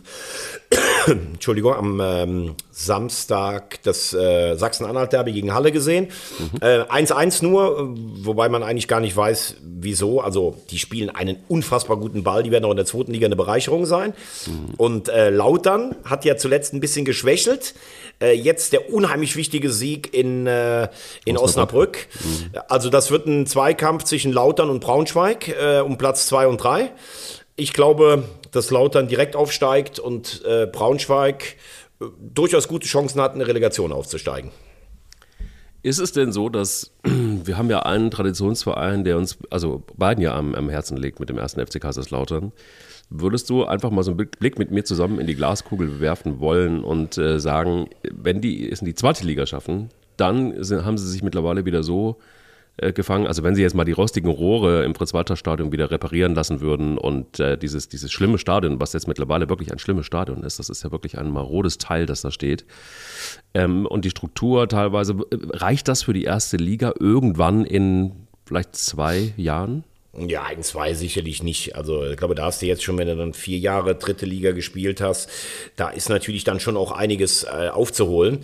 [1.06, 6.08] Entschuldigung, am ähm, Samstag das äh, Sachsen-Anhalt-Derby gegen Halle gesehen.
[6.60, 10.20] Äh, 1-1 nur, äh, wobei man eigentlich gar nicht weiß, wieso.
[10.20, 13.36] Also die spielen einen unfassbar guten Ball, die werden auch in der zweiten Liga eine
[13.36, 14.14] Bereicherung sein.
[14.76, 17.74] Und äh, Lautern hat ja zuletzt ein bisschen geschwächelt.
[18.20, 20.88] Äh, jetzt der unheimlich wichtige Sieg in, äh,
[21.24, 22.08] in Osnabrück.
[22.68, 26.90] Also das wird ein Zweikampf zwischen Lautern und Braunschweig äh, um Platz 2 und 3.
[27.56, 31.56] Ich glaube, dass Lautern direkt aufsteigt und äh, Braunschweig
[32.00, 34.50] äh, durchaus gute Chancen hat, eine Relegation aufzusteigen.
[35.82, 40.36] Ist es denn so, dass wir haben ja einen Traditionsverein, der uns, also beiden ja
[40.36, 42.52] am, am Herzen liegt mit dem ersten FC Kaiserslautern.
[43.08, 46.84] Würdest du einfach mal so einen Blick mit mir zusammen in die Glaskugel werfen wollen
[46.84, 51.08] und äh, sagen, wenn die es in die zweite Liga schaffen, dann sind, haben sie
[51.08, 52.18] sich mittlerweile wieder so
[52.78, 56.60] äh, gefangen, also wenn sie jetzt mal die rostigen Rohre im Fritz-Walter-Stadion wieder reparieren lassen
[56.60, 60.58] würden und äh, dieses, dieses schlimme Stadion, was jetzt mittlerweile wirklich ein schlimmes Stadion ist,
[60.58, 62.66] das ist ja wirklich ein marodes Teil, das da steht,
[63.54, 68.12] ähm, und die Struktur teilweise, äh, reicht das für die erste Liga irgendwann in
[68.44, 69.84] vielleicht zwei Jahren?
[70.18, 71.76] Ja, in zwei sicherlich nicht.
[71.76, 74.52] Also ich glaube, da hast du jetzt schon, wenn du dann vier Jahre dritte Liga
[74.52, 75.28] gespielt hast,
[75.76, 78.38] da ist natürlich dann schon auch einiges äh, aufzuholen.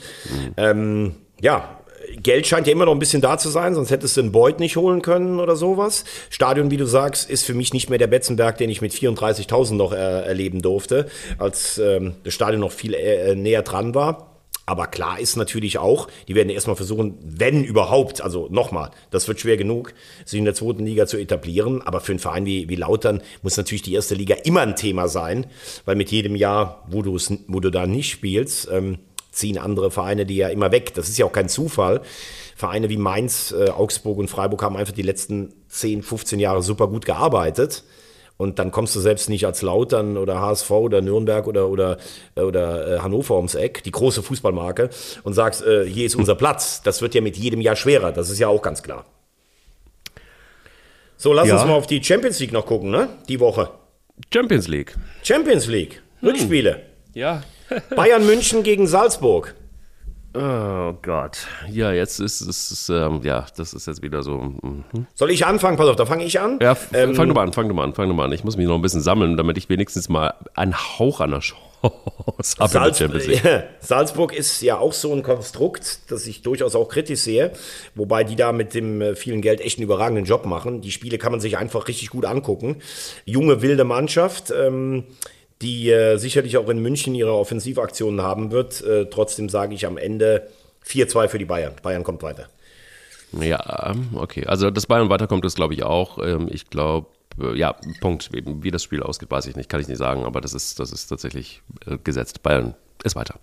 [0.56, 1.81] Ähm, ja,
[2.22, 4.60] Geld scheint ja immer noch ein bisschen da zu sein, sonst hättest du den Beut
[4.60, 6.04] nicht holen können oder sowas.
[6.30, 9.74] Stadion, wie du sagst, ist für mich nicht mehr der Betzenberg, den ich mit 34.000
[9.74, 11.06] noch äh, erleben durfte,
[11.38, 14.28] als ähm, das Stadion noch viel äh, näher dran war.
[14.64, 19.40] Aber klar ist natürlich auch, die werden erstmal versuchen, wenn überhaupt, also nochmal, das wird
[19.40, 19.92] schwer genug,
[20.24, 21.82] sich in der zweiten Liga zu etablieren.
[21.82, 25.08] Aber für einen Verein wie, wie Lautern muss natürlich die erste Liga immer ein Thema
[25.08, 25.46] sein,
[25.84, 28.98] weil mit jedem Jahr, wo wo du da nicht spielst, ähm,
[29.32, 30.94] ziehen andere Vereine die ja immer weg.
[30.94, 32.02] Das ist ja auch kein Zufall.
[32.54, 36.86] Vereine wie Mainz, äh, Augsburg und Freiburg haben einfach die letzten 10, 15 Jahre super
[36.86, 37.82] gut gearbeitet.
[38.38, 41.98] Und dann kommst du selbst nicht als Lautern oder HSV oder Nürnberg oder, oder,
[42.34, 44.90] oder äh, Hannover ums Eck, die große Fußballmarke,
[45.22, 46.82] und sagst, äh, hier ist unser Platz.
[46.82, 49.04] Das wird ja mit jedem Jahr schwerer, das ist ja auch ganz klar.
[51.16, 51.54] So, lass Ja.
[51.56, 53.08] uns mal auf die Champions League noch gucken, ne?
[53.28, 53.70] Die Woche.
[54.32, 54.94] Champions League.
[55.22, 56.82] Champions League, Rückspiele.
[57.14, 57.42] Ja.
[57.94, 59.54] Bayern München gegen Salzburg.
[60.34, 61.46] Oh Gott.
[61.70, 64.38] Ja, jetzt ist es, ähm, ja, das ist jetzt wieder so.
[64.38, 64.84] mhm.
[65.14, 65.76] Soll ich anfangen?
[65.76, 66.58] Pass auf, da fange ich an.
[66.62, 68.32] Ja, f- fang du mal an, fang du mal an, fang du mal an.
[68.32, 71.40] Ich muss mich noch ein bisschen sammeln, damit ich wenigstens mal einen Hauch an der
[71.40, 71.60] Chance
[72.58, 73.42] habe Salz League.
[73.80, 77.50] Salzburg ist ja auch so ein Konstrukt, das ich durchaus auch kritisch sehe,
[77.94, 80.80] wobei die da mit dem äh, vielen Geld echt einen überragenden Job machen.
[80.80, 82.76] Die Spiele kann man sich einfach richtig gut angucken.
[83.26, 85.04] Junge, wilde Mannschaft, ähm,
[85.62, 88.82] die äh, sicherlich auch in München ihre Offensivaktionen haben wird.
[88.82, 90.48] Äh, trotzdem sage ich am Ende
[90.86, 91.74] 4-2 für die Bayern.
[91.82, 92.48] Bayern kommt weiter.
[93.40, 94.44] Ja, okay.
[94.46, 96.18] Also, dass Bayern weiterkommt, ist glaube ich auch.
[96.18, 97.06] Ähm, Ich glaube,
[97.40, 98.30] äh, ja, Punkt.
[98.32, 100.78] Wie wie das Spiel ausgeht, weiß ich nicht, kann ich nicht sagen, aber das ist,
[100.80, 102.42] das ist tatsächlich äh, gesetzt.
[102.42, 103.36] Bayern ist weiter.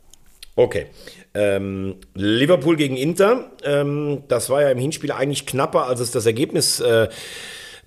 [0.55, 0.87] Okay.
[1.33, 3.51] Ähm, Liverpool gegen Inter.
[3.63, 7.07] Ähm, das war ja im Hinspiel eigentlich knapper, als es das Ergebnis äh,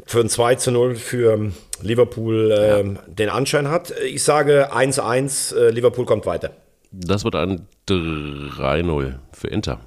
[0.05, 3.93] für ein 2 zu 0 für Liverpool ähm, den Anschein hat.
[4.05, 6.51] Ich sage 1-1, äh, Liverpool kommt weiter.
[6.91, 9.81] Das wird ein 3-0 für Inter.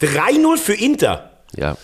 [0.00, 1.30] 3-0 für Inter.
[1.54, 1.76] Ja.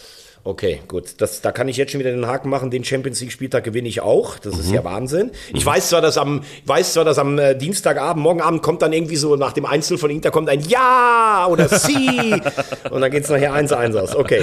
[0.48, 1.16] Okay, gut.
[1.18, 2.70] Das, da kann ich jetzt schon wieder den Haken machen.
[2.70, 4.38] Den Champions League Spieltag gewinne ich auch.
[4.38, 5.30] Das ist ja Wahnsinn.
[5.52, 8.94] Ich weiß zwar, dass am, weiß zwar, dass am äh, Dienstagabend, morgen Abend kommt dann
[8.94, 12.32] irgendwie so nach dem Einzel von Inter kommt ein Ja oder Sie.
[12.90, 14.16] Und dann geht's nachher 1-1 aus.
[14.16, 14.40] Okay.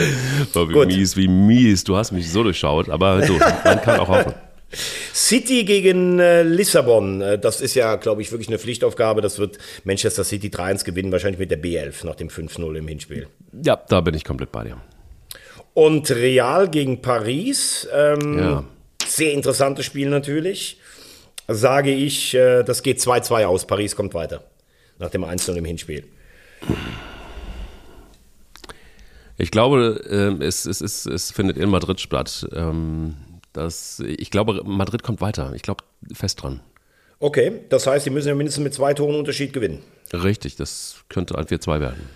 [0.54, 0.88] Oh, wie Gut.
[0.90, 1.84] mies, wie mies.
[1.84, 4.36] Du hast mich so durchschaut, aber du, man kann auch hoffen.
[5.12, 7.22] City gegen äh, Lissabon.
[7.22, 9.22] Äh, das ist ja, glaube ich, wirklich eine Pflichtaufgabe.
[9.22, 13.26] Das wird Manchester City 3-1 gewinnen, wahrscheinlich mit der B11 nach dem 5-0 im Hinspiel.
[13.64, 14.78] Ja, da bin ich komplett bei dir.
[15.76, 17.88] Und Real gegen Paris.
[17.94, 18.64] Ähm, Ja.
[19.06, 20.80] Sehr interessantes Spiel natürlich.
[21.48, 23.68] Sage ich, äh, das geht 2-2 aus.
[23.68, 24.44] Paris kommt weiter.
[24.98, 26.06] Nach dem 1-0 im Hinspiel.
[29.38, 32.48] Ich glaube, ähm, es, es, es, es findet in Madrid statt.
[32.54, 33.16] Ähm,
[33.54, 35.54] Das, ich glaube, Madrid kommt weiter.
[35.56, 36.60] Ich glaube fest dran.
[37.20, 39.82] Okay, das heißt, sie müssen ja mindestens mit zwei Toren Unterschied gewinnen.
[40.14, 42.10] Richtig, das könnte ein 4-2 werden.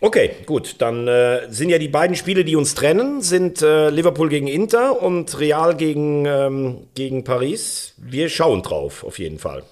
[0.00, 0.76] Okay, gut.
[0.78, 5.00] Dann äh, sind ja die beiden Spiele, die uns trennen, sind äh, Liverpool gegen Inter
[5.00, 7.94] und Real gegen, ähm, gegen Paris.
[7.98, 9.62] Wir schauen drauf, auf jeden Fall.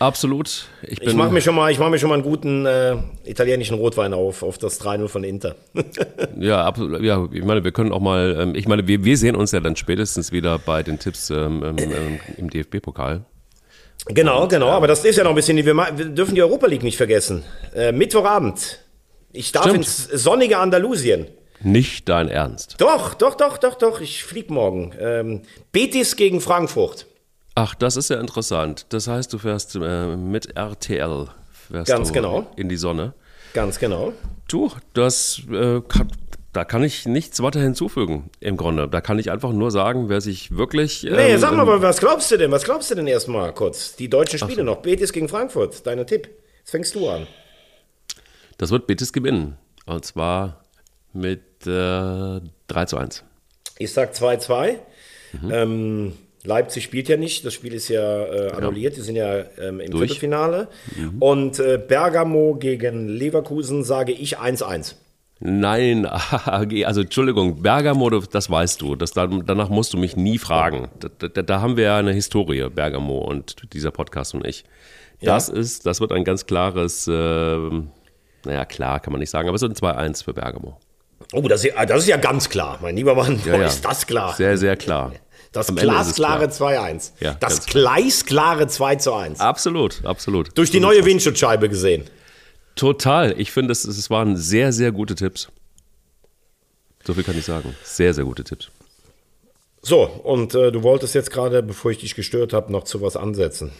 [0.00, 0.66] Absolut.
[0.82, 3.76] Ich, Ich mache mir schon mal, ich mache mir schon mal einen guten äh, italienischen
[3.76, 5.56] Rotwein auf, auf das 3-0 von Inter.
[6.38, 7.02] Ja, absolut.
[7.02, 9.60] Ja, ich meine, wir können auch mal, ähm, ich meine, wir, wir sehen uns ja
[9.60, 13.26] dann spätestens wieder bei den Tipps ähm, ähm, ähm, im DFB-Pokal.
[14.06, 14.70] Genau, genau.
[14.70, 17.44] Aber das ist ja noch ein bisschen, wir, dürfen die Europa League nicht vergessen.
[17.74, 18.80] Äh, Mittwochabend.
[19.32, 19.78] Ich darf Stimmt.
[19.78, 21.28] ins sonnige Andalusien.
[21.62, 22.76] Nicht dein Ernst.
[22.78, 24.00] Doch, doch, doch, doch, doch.
[24.00, 24.94] Ich flieg morgen.
[24.98, 25.42] Ähm,
[25.72, 27.06] Betis gegen Frankfurt.
[27.54, 28.86] Ach, das ist ja interessant.
[28.88, 31.28] Das heißt, du fährst äh, mit RTL
[31.70, 32.46] fährst Ganz genau.
[32.56, 33.14] in die Sonne.
[33.52, 34.12] Ganz genau.
[34.48, 36.08] Du, das äh, kann,
[36.52, 38.88] da kann ich nichts weiter hinzufügen im Grunde.
[38.88, 41.06] Da kann ich einfach nur sagen, wer sich wirklich.
[41.06, 42.50] Ähm, Nee, sag mal, aber was glaubst du denn?
[42.50, 43.94] Was glaubst du denn erstmal kurz?
[43.96, 44.78] Die deutschen Spiele noch.
[44.78, 45.86] Betis gegen Frankfurt.
[45.86, 46.28] Deiner Tipp.
[46.58, 47.26] Jetzt fängst du an.
[48.58, 49.56] Das wird Betis gewinnen.
[49.86, 50.64] Und zwar
[51.12, 53.24] mit äh, 3 zu 1.
[53.78, 54.74] Ich sag 2-2.
[55.50, 57.44] Ähm, Leipzig spielt ja nicht.
[57.44, 58.96] Das Spiel ist ja äh, annulliert.
[58.96, 60.10] Die sind ja ähm, im Durch.
[60.10, 60.68] Viertelfinale.
[61.20, 64.94] Und äh, Bergamo gegen Leverkusen sage ich 1-1.
[65.40, 66.04] Nein,
[66.84, 68.94] also Entschuldigung, Bergamo, das weißt du.
[68.94, 70.88] Das, danach musst du mich nie fragen.
[71.00, 74.64] Da, da, da haben wir ja eine Historie, Bergamo und dieser Podcast und ich.
[75.22, 77.12] Das ist, das wird ein ganz klares, äh,
[78.44, 80.78] naja, klar kann man nicht sagen, aber es wird ein 2-1 für Bergamo.
[81.32, 83.40] Oh, das ist, ja, das ist ja ganz klar, mein lieber Mann.
[83.44, 83.66] Ja, ja.
[83.66, 84.34] ist das klar.
[84.34, 85.12] Sehr, sehr klar.
[85.52, 86.70] das Am glasklare klar.
[86.70, 87.12] 2-1.
[87.20, 89.40] Ja, das gleisklare 2 zu 1.
[89.40, 90.56] Absolut, absolut.
[90.56, 92.04] Durch die neue Windschutzscheibe gesehen.
[92.80, 93.38] Total.
[93.38, 95.48] Ich finde, es, es waren sehr, sehr gute Tipps.
[97.04, 97.76] So viel kann ich sagen.
[97.84, 98.70] Sehr, sehr gute Tipps.
[99.82, 103.18] So, und äh, du wolltest jetzt gerade, bevor ich dich gestört habe, noch zu was
[103.18, 103.72] ansetzen.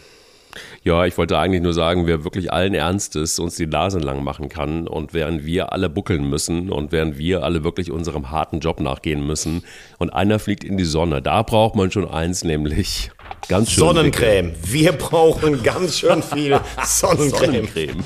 [0.83, 4.49] Ja, ich wollte eigentlich nur sagen, wer wirklich allen Ernstes uns die Nase lang machen
[4.49, 8.79] kann und während wir alle buckeln müssen und während wir alle wirklich unserem harten Job
[8.79, 9.63] nachgehen müssen
[9.97, 13.11] und einer fliegt in die Sonne, da braucht man schon eins, nämlich
[13.47, 14.53] ganz schön Sonnencreme.
[14.63, 17.67] Wir brauchen ganz schön viel Sonnencreme.
[17.67, 18.03] Sonnencreme.